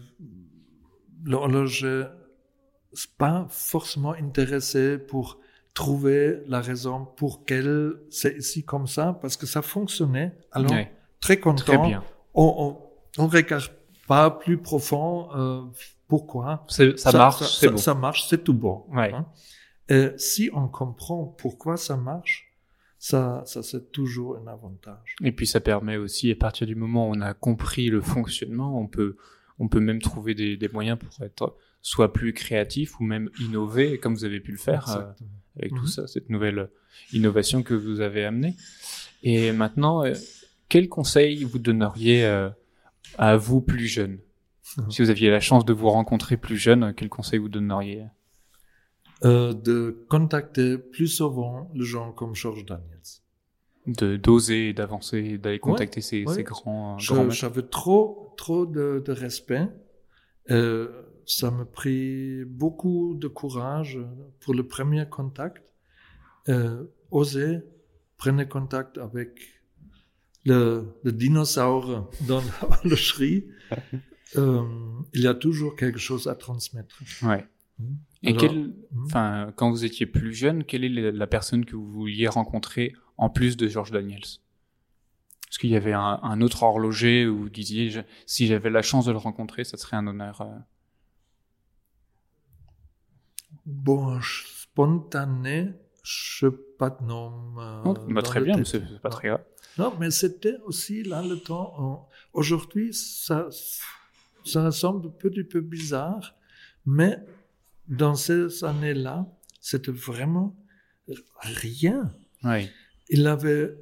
l'horloger 1.25 2.05
n'est 2.05 3.13
pas 3.17 3.47
forcément 3.49 4.13
intéressé 4.13 4.99
pour 4.99 5.41
trouver 5.73 6.43
la 6.47 6.61
raison 6.61 7.07
pour 7.07 7.47
qu'elle 7.47 7.95
c'est 8.11 8.37
ici 8.37 8.63
comme 8.65 8.87
ça, 8.87 9.19
parce 9.23 9.39
que 9.39 9.47
ça 9.47 9.63
fonctionnait. 9.63 10.37
Alors, 10.53 10.73
très 11.27 11.41
content. 11.41 11.65
Très 11.65 11.79
bien. 11.79 12.03
On, 12.35 12.79
on, 13.19 13.23
on 13.23 13.27
regarde 13.29 13.71
pas 14.07 14.31
plus 14.31 14.59
profond. 14.59 15.29
Euh, 15.35 15.63
pourquoi 16.09 16.65
ça, 16.69 16.85
marche, 17.13 17.43
c'est 17.59 17.69
bon. 17.69 17.77
ça 17.77 17.95
marche, 17.95 18.29
c'est 18.29 18.45
tout 18.45 18.55
bon. 18.55 18.85
Ouais. 18.91 19.13
Hein. 19.13 19.27
Et 19.89 20.11
si 20.17 20.51
on 20.53 20.69
comprend 20.69 21.25
pourquoi 21.25 21.77
ça 21.77 21.97
marche, 21.97 22.47
ça, 22.99 23.43
ça 23.45 23.63
c'est 23.63 23.91
toujours 23.91 24.37
un 24.37 24.47
avantage. 24.47 25.17
Et 25.23 25.33
puis 25.33 25.47
ça 25.47 25.61
permet 25.61 25.97
aussi, 25.97 26.31
à 26.31 26.37
partir 26.37 26.67
du 26.67 26.77
moment 26.77 27.09
où 27.09 27.15
on 27.17 27.21
a 27.21 27.35
compris 27.35 27.89
le 27.89 28.01
fonctionnement, 28.01 28.81
on 28.81 28.87
peut, 28.87 29.17
on 29.59 29.69
peut 29.69 29.81
même 29.81 30.01
trouver 30.01 30.35
des, 30.35 30.57
des 30.57 30.69
moyens 30.69 30.99
pour 30.99 31.25
être 31.25 31.57
soit 31.83 32.13
plus 32.13 32.33
créatif 32.33 32.99
ou 33.01 33.05
même 33.05 33.31
innover, 33.41 33.99
comme 33.99 34.15
vous 34.15 34.25
avez 34.25 34.41
pu 34.41 34.51
le 34.51 34.59
faire 34.59 34.89
euh, 34.91 35.05
avec 35.57 35.71
tout 35.71 35.83
mhm. 35.83 35.87
ça, 35.87 36.07
cette 36.07 36.31
nouvelle 36.31 36.69
innovation 37.13 37.63
que 37.63 37.75
vous 37.75 38.01
avez 38.01 38.25
amenée. 38.25 38.57
Et 39.23 39.53
maintenant, 39.53 40.05
euh, 40.05 40.15
quel 40.69 40.89
conseil 40.89 41.45
vous 41.45 41.59
donneriez 41.59 42.25
euh, 42.25 42.51
à 43.19 43.37
vous 43.37 43.61
plus 43.61 43.87
jeunes? 43.87 44.19
Mhm. 44.77 44.91
Si 44.91 45.03
vous 45.03 45.11
aviez 45.11 45.31
la 45.31 45.41
chance 45.41 45.65
de 45.65 45.73
vous 45.73 45.91
rencontrer 45.91 46.37
plus 46.37 46.57
jeune, 46.57 46.93
quel 46.95 47.09
conseil 47.09 47.39
vous 47.39 47.49
donneriez? 47.49 48.07
Euh, 49.25 49.53
De 49.55 50.05
contacter 50.09 50.77
plus 50.79 51.09
souvent 51.09 51.71
les 51.75 51.85
gens 51.85 52.13
comme 52.13 52.35
George 52.35 52.65
Daniels. 52.65 52.85
De 53.87 54.17
d'oser, 54.17 54.73
d'avancer, 54.73 55.39
d'aller 55.39 55.61
contacter 55.61 56.01
ces, 56.01 56.25
ces, 56.27 56.43
grands. 56.43 56.97
grands 56.97 57.31
J'avais 57.31 57.63
trop 57.63 58.35
trop 58.37 58.67
de, 58.67 59.03
de 59.05 59.13
respect. 59.13 59.69
Euh, 60.51 61.03
ça 61.25 61.51
me 61.51 61.65
pris 61.65 62.45
beaucoup 62.45 63.15
de 63.15 63.29
courage 63.29 63.99
pour 64.41 64.55
le 64.55 64.67
premier 64.67 65.09
contact. 65.09 65.73
Euh, 66.49 66.85
oser, 67.11 67.59
prenez 68.17 68.47
contact 68.47 68.99
avec 68.99 69.31
le, 70.47 70.87
le 71.03 71.13
dinosaure 71.13 72.11
dans 72.23 72.43
le 72.85 72.97
schrie. 72.97 73.47
euh, 74.37 74.63
il 75.13 75.21
y 75.21 75.27
a 75.27 75.35
toujours 75.35 75.77
quelque 75.77 75.99
chose 75.99 76.29
à 76.29 76.35
transmettre. 76.35 77.03
Ouais. 77.23 77.47
Et 78.23 78.35
quel, 78.35 78.73
hmm? 78.93 79.53
quand 79.57 79.71
vous 79.71 79.85
étiez 79.85 80.07
plus 80.07 80.33
jeune, 80.33 80.65
quelle 80.65 80.85
est 80.85 81.13
la 81.13 81.27
personne 81.27 81.67
que 81.67 81.77
vous 81.77 81.91
vouliez 81.91 82.27
rencontrer 82.27 82.95
en 83.19 83.29
plus 83.29 83.57
de 83.57 83.69
George 83.69 83.91
Daniels? 83.91 84.23
Est-ce 84.23 85.59
qu'il 85.59 85.71
y 85.71 85.77
avait 85.77 85.93
un, 85.93 86.19
un, 86.23 86.41
autre 86.41 86.63
horloger 86.63 87.27
où 87.27 87.39
vous 87.39 87.49
disiez, 87.51 88.03
si 88.25 88.47
j'avais 88.47 88.71
la 88.71 88.83
chance 88.83 89.05
de 89.07 89.13
le 89.13 89.19
rencontrer, 89.19 89.65
ça 89.65 89.77
serait 89.77 89.97
un 89.97 90.07
honneur 90.07 90.41
euh... 90.41 90.59
Bon, 93.65 94.19
spontané, 94.23 95.73
je 96.07 96.47
pas 96.47 96.91
de 96.91 97.05
nom. 97.05 97.33
Euh, 97.59 97.95
bah, 98.11 98.23
très 98.23 98.41
bien, 98.41 98.63
c'est 98.65 99.01
pas 99.01 99.09
très 99.09 99.29
grave. 99.29 99.45
Non, 99.77 99.93
mais 99.99 100.13
c'était 100.13 100.57
aussi 100.65 101.03
là 101.03 101.21
le 101.21 101.37
temps. 101.37 102.09
Aujourd'hui, 102.33 102.95
ça, 102.95 103.49
ça 104.45 104.71
semble 104.71 105.09
un 105.09 105.11
petit 105.11 105.43
peu 105.43 105.61
bizarre, 105.61 106.37
mais 106.85 107.19
dans 107.89 108.15
ces 108.15 108.63
années-là, 108.63 109.27
c'était 109.61 109.91
vraiment 109.91 110.57
rien. 111.41 112.09
Oui. 112.45 112.71
Il 113.09 113.27
avait 113.27 113.77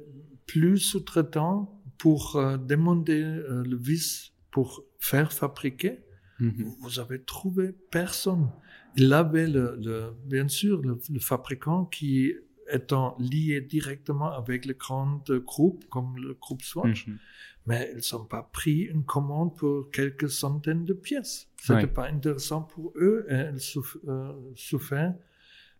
plus 0.47 0.79
sous-traitant 0.79 1.79
pour 1.99 2.37
euh, 2.37 2.57
demander 2.57 3.21
euh, 3.21 3.63
le 3.63 3.77
vis 3.77 4.33
pour 4.49 4.83
faire 4.99 5.31
fabriquer. 5.31 5.99
Mhm. 6.39 6.75
Vous 6.79 6.99
avez 6.99 7.23
trouvé 7.23 7.71
personne. 7.91 8.49
Il 8.95 9.11
avait 9.13 9.47
le, 9.47 9.77
le 9.81 10.13
bien 10.25 10.47
sûr 10.47 10.81
le, 10.81 10.97
le, 11.09 11.19
fabricant 11.19 11.85
qui 11.85 12.33
étant 12.71 13.15
lié 13.19 13.61
directement 13.61 14.31
avec 14.31 14.65
les 14.65 14.73
grandes 14.73 15.29
groupes 15.45 15.85
comme 15.89 16.17
le 16.17 16.33
groupe 16.33 16.61
Swatch. 16.61 17.07
Mhm 17.07 17.17
mais 17.65 17.91
ils 17.95 18.15
n'ont 18.15 18.25
pas 18.25 18.43
pris 18.43 18.81
une 18.81 19.03
commande 19.03 19.55
pour 19.55 19.89
quelques 19.91 20.29
centaines 20.29 20.85
de 20.85 20.93
pièces. 20.93 21.49
C'était 21.57 21.75
n'était 21.75 21.93
pas 21.93 22.07
intéressant 22.07 22.61
pour 22.61 22.93
eux 22.95 23.25
et 23.29 23.49
ils 23.53 24.09
euh, 24.09 24.33
souffraient 24.55 25.15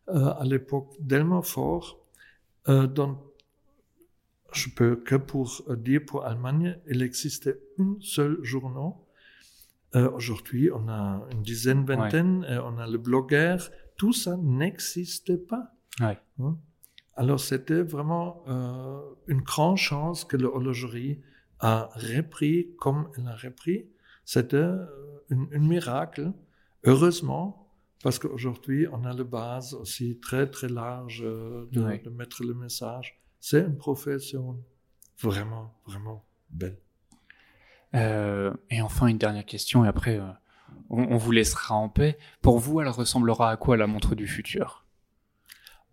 euh, 0.10 0.34
à 0.34 0.44
l'époque 0.46 0.96
tellement 1.08 1.44
fort. 1.44 2.00
Euh, 2.70 2.88
donc, 2.88 3.20
je 4.54 4.70
peux 4.70 4.96
que 4.96 5.16
pour 5.16 5.64
dire 5.78 6.02
pour 6.06 6.26
Allemagne, 6.26 6.80
il 6.90 7.02
existait 7.04 7.60
un 7.78 7.98
seul 8.00 8.40
journal. 8.44 8.94
Euh, 9.96 10.12
Aujourd'hui, 10.12 10.70
on 10.72 10.88
a 10.90 11.26
une 11.32 11.42
dizaine, 11.42 11.86
vingtaine, 11.86 12.46
et 12.50 12.58
on 12.58 12.78
a 12.78 12.88
le 12.88 12.98
blogueur. 12.98 13.70
Tout 13.96 14.14
ça 14.14 14.36
n'existait 14.38 15.38
pas. 15.38 15.72
Ouais. 16.02 16.20
Hein? 16.40 16.58
Alors, 17.16 17.40
c'était 17.40 17.82
vraiment 17.82 18.44
euh, 18.48 19.00
une 19.28 19.42
grande 19.42 19.78
chance 19.78 20.26
que 20.26 20.36
l'horlogerie 20.36 21.22
a 21.60 21.90
repris 21.96 22.76
comme 22.78 23.10
elle 23.18 23.28
a 23.28 23.36
repris. 23.36 23.86
C'était 24.26 24.58
un, 25.32 25.60
miracle. 25.60 26.34
Heureusement, 26.84 27.72
parce 28.04 28.20
qu'aujourd'hui, 28.20 28.88
on 28.92 29.06
a 29.06 29.14
la 29.14 29.24
base 29.24 29.74
aussi 29.76 30.20
très, 30.20 30.50
très 30.50 30.68
large 30.68 31.24
euh, 31.26 31.68
de, 31.72 32.10
mettre 32.10 32.44
le 32.44 32.54
message. 32.54 33.18
C'est 33.40 33.62
une 33.62 33.78
profession 33.78 34.62
vraiment, 35.22 35.74
vraiment 35.88 36.26
belle. 36.50 36.78
Euh, 37.96 38.54
et 38.70 38.82
enfin, 38.82 39.08
une 39.08 39.18
dernière 39.18 39.46
question, 39.46 39.86
et 39.86 39.88
après, 39.88 40.20
euh, 40.20 40.28
on, 40.90 41.18
vous 41.18 41.32
laissera 41.32 41.76
en 41.76 41.90
paix. 41.90 42.18
Pour 42.42 42.60
vous, 42.60 42.82
elle 42.82 42.90
ressemblera 42.90 43.52
à 43.52 43.58
quoi 43.58 43.78
la 43.78 43.88
montre 43.88 44.16
du 44.16 44.28
futur? 44.28 44.86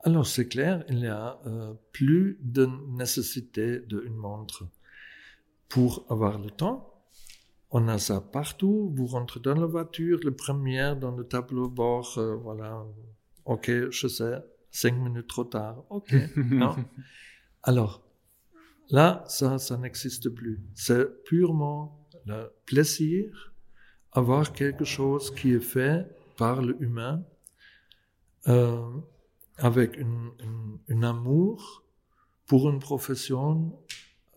Alors, 0.04 0.26
c'est 0.26 0.48
clair, 0.48 0.84
il 0.88 0.96
n'y 0.96 1.06
a 1.06 1.38
plus 1.92 2.38
de 2.42 2.68
nécessité 2.88 3.80
d'une 3.80 4.16
montre 4.16 4.64
pour 5.68 6.04
avoir 6.10 6.38
le 6.38 6.50
temps. 6.50 6.92
On 7.74 7.88
a 7.88 7.98
ça 7.98 8.20
partout. 8.20 8.92
Vous 8.94 9.06
rentrez 9.06 9.40
dans 9.40 9.54
la 9.54 9.64
voiture, 9.64 10.20
le 10.22 10.32
premier 10.32 10.94
dans 10.94 11.16
le 11.16 11.24
tableau 11.24 11.70
bord, 11.70 12.18
euh, 12.18 12.36
voilà. 12.36 12.84
Ok, 13.46 13.70
je 13.90 14.08
sais, 14.08 14.44
cinq 14.70 14.94
minutes 14.94 15.26
trop 15.26 15.44
tard. 15.44 15.82
Ok, 15.88 16.14
non. 16.36 16.76
Alors, 17.62 18.02
là, 18.92 19.24
ça, 19.26 19.58
ça 19.58 19.76
n'existe 19.76 20.28
plus. 20.28 20.62
C'est 20.74 21.24
purement 21.24 22.06
le 22.26 22.52
plaisir 22.64 23.52
avoir 24.12 24.52
quelque 24.52 24.84
chose 24.84 25.34
qui 25.34 25.52
est 25.54 25.60
fait 25.60 26.06
par 26.36 26.62
l'humain 26.62 27.24
euh, 28.48 28.80
avec 29.56 29.98
un 30.88 31.02
amour 31.02 31.84
pour 32.46 32.68
une 32.68 32.80
profession, 32.80 33.78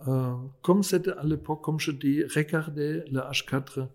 euh, 0.07 0.35
comme 0.61 0.83
c'était 0.83 1.11
à 1.11 1.23
l'époque, 1.23 1.61
comme 1.63 1.79
je 1.79 1.91
dis, 1.91 2.23
regardez 2.23 3.03
le 3.11 3.19
H4, 3.19 3.89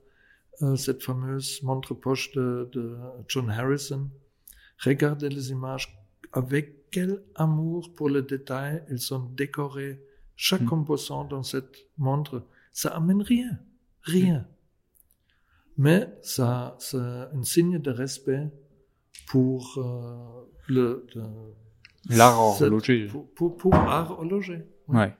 euh, 0.62 0.76
cette 0.76 1.02
fameuse 1.02 1.62
montre-poche 1.62 2.32
de, 2.32 2.68
de, 2.72 2.96
John 3.28 3.48
Harrison, 3.48 4.10
regardez 4.84 5.28
les 5.28 5.50
images, 5.50 5.86
avec 6.32 6.90
quel 6.90 7.22
amour 7.34 7.94
pour 7.94 8.10
le 8.10 8.22
détail 8.22 8.82
ils 8.90 8.98
sont 8.98 9.20
décorés, 9.20 10.04
chaque 10.42 10.62
mm. 10.62 10.66
composant 10.66 11.24
dans 11.24 11.42
cette 11.42 11.76
montre, 11.98 12.46
ça 12.72 12.88
amène 12.96 13.20
rien, 13.20 13.58
rien. 14.00 14.48
Mais 15.76 16.08
ça, 16.22 16.76
c'est 16.78 16.96
un 16.96 17.42
signe 17.42 17.78
de 17.78 17.90
respect 17.90 18.48
pour 19.26 19.76
euh, 19.76 20.48
le, 20.66 21.06
l'art 22.08 22.40
horloger. 22.40 23.06
Pour, 23.34 23.54
pour, 23.54 23.74
l'art 23.74 24.12
horloger. 24.12 24.64
Ouais. 24.88 25.14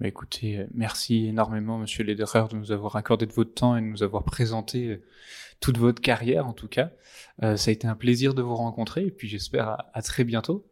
Bah, 0.00 0.08
écoutez, 0.08 0.58
euh, 0.58 0.66
merci 0.74 1.26
énormément, 1.26 1.78
Monsieur 1.78 2.02
Lederer, 2.02 2.46
de 2.50 2.56
nous 2.56 2.72
avoir 2.72 2.96
accordé 2.96 3.26
de 3.26 3.32
votre 3.32 3.54
temps 3.54 3.76
et 3.76 3.80
de 3.80 3.86
nous 3.86 4.02
avoir 4.02 4.24
présenté 4.24 4.88
euh, 4.88 5.04
toute 5.60 5.78
votre 5.78 6.02
carrière, 6.02 6.48
en 6.48 6.52
tout 6.52 6.66
cas. 6.66 6.90
Euh, 7.44 7.56
ça 7.56 7.70
a 7.70 7.72
été 7.72 7.86
un 7.86 7.94
plaisir 7.94 8.34
de 8.34 8.42
vous 8.42 8.56
rencontrer 8.56 9.06
et 9.06 9.12
puis 9.12 9.28
j'espère 9.28 9.68
à, 9.68 9.90
à, 9.94 10.02
très 10.02 10.24
bientôt. 10.24 10.66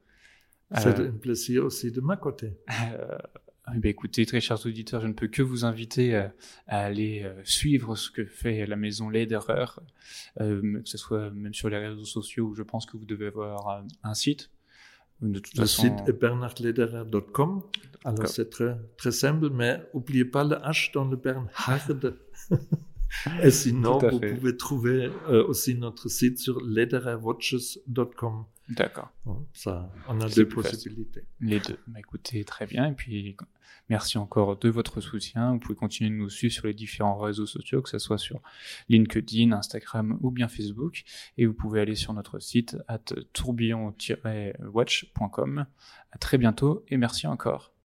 C'est 0.76 0.98
un 0.98 1.12
plaisir 1.12 1.64
aussi 1.64 1.92
de 1.92 2.00
ma 2.00 2.16
côté. 2.16 2.58
Eh 3.72 3.78
ben, 3.78 3.88
écoutez, 3.88 4.26
très 4.26 4.40
chers 4.40 4.66
auditeurs, 4.66 5.00
je 5.00 5.06
ne 5.06 5.12
peux 5.12 5.28
que 5.28 5.42
vous 5.42 5.64
inviter 5.64 6.16
à, 6.16 6.32
aller 6.66 7.30
suivre 7.44 7.96
ce 7.96 8.10
que 8.10 8.24
fait 8.24 8.66
la 8.66 8.76
maison 8.76 9.08
Lederer, 9.08 9.80
que 10.38 10.82
ce 10.84 10.98
soit 10.98 11.30
même 11.30 11.54
sur 11.54 11.70
les 11.70 11.78
réseaux 11.78 12.04
sociaux 12.04 12.48
où 12.48 12.54
je 12.54 12.62
pense 12.62 12.84
que 12.84 12.96
vous 12.96 13.06
devez 13.06 13.28
avoir 13.28 13.82
un 14.02 14.14
site 14.14 14.50
le 15.20 15.66
site 15.66 15.94
est 16.06 16.12
bernardlederer.com. 16.12 17.62
Alors 18.04 18.28
c'est 18.28 18.50
très, 18.50 18.76
très 18.96 19.12
simple, 19.12 19.48
mais 19.50 19.82
n'oubliez 19.94 20.24
pas 20.24 20.44
le 20.44 20.56
H 20.56 20.92
dans 20.92 21.04
le 21.06 21.16
Bernhard. 21.16 21.80
Et 23.42 23.50
sinon, 23.50 23.98
vous 23.98 24.20
pouvez 24.20 24.56
trouver 24.56 25.08
euh, 25.28 25.46
aussi 25.46 25.76
notre 25.76 26.08
site 26.08 26.38
sur 26.38 26.60
ledererwatches.com. 26.60 28.44
D'accord. 28.68 29.10
ça, 29.52 29.92
on 30.08 30.20
a 30.20 30.28
deux 30.28 30.48
possibilités. 30.48 31.24
Les 31.40 31.60
deux. 31.60 31.78
Bah, 31.86 31.98
écoutez, 31.98 32.44
très 32.44 32.66
bien. 32.66 32.86
Et 32.86 32.92
puis, 32.92 33.36
merci 33.90 34.16
encore 34.16 34.58
de 34.58 34.70
votre 34.70 35.02
soutien. 35.02 35.52
Vous 35.52 35.58
pouvez 35.58 35.74
continuer 35.74 36.08
de 36.10 36.16
nous 36.16 36.30
suivre 36.30 36.54
sur 36.54 36.66
les 36.66 36.74
différents 36.74 37.18
réseaux 37.18 37.46
sociaux, 37.46 37.82
que 37.82 37.90
ce 37.90 37.98
soit 37.98 38.18
sur 38.18 38.40
LinkedIn, 38.88 39.52
Instagram 39.52 40.18
ou 40.22 40.30
bien 40.30 40.48
Facebook. 40.48 41.04
Et 41.36 41.44
vous 41.46 41.54
pouvez 41.54 41.80
aller 41.80 41.94
sur 41.94 42.14
notre 42.14 42.38
site 42.38 42.78
at 42.88 43.04
tourbillon-watch.com. 43.34 45.66
À 46.12 46.18
très 46.18 46.38
bientôt 46.38 46.84
et 46.88 46.96
merci 46.96 47.26
encore. 47.26 47.73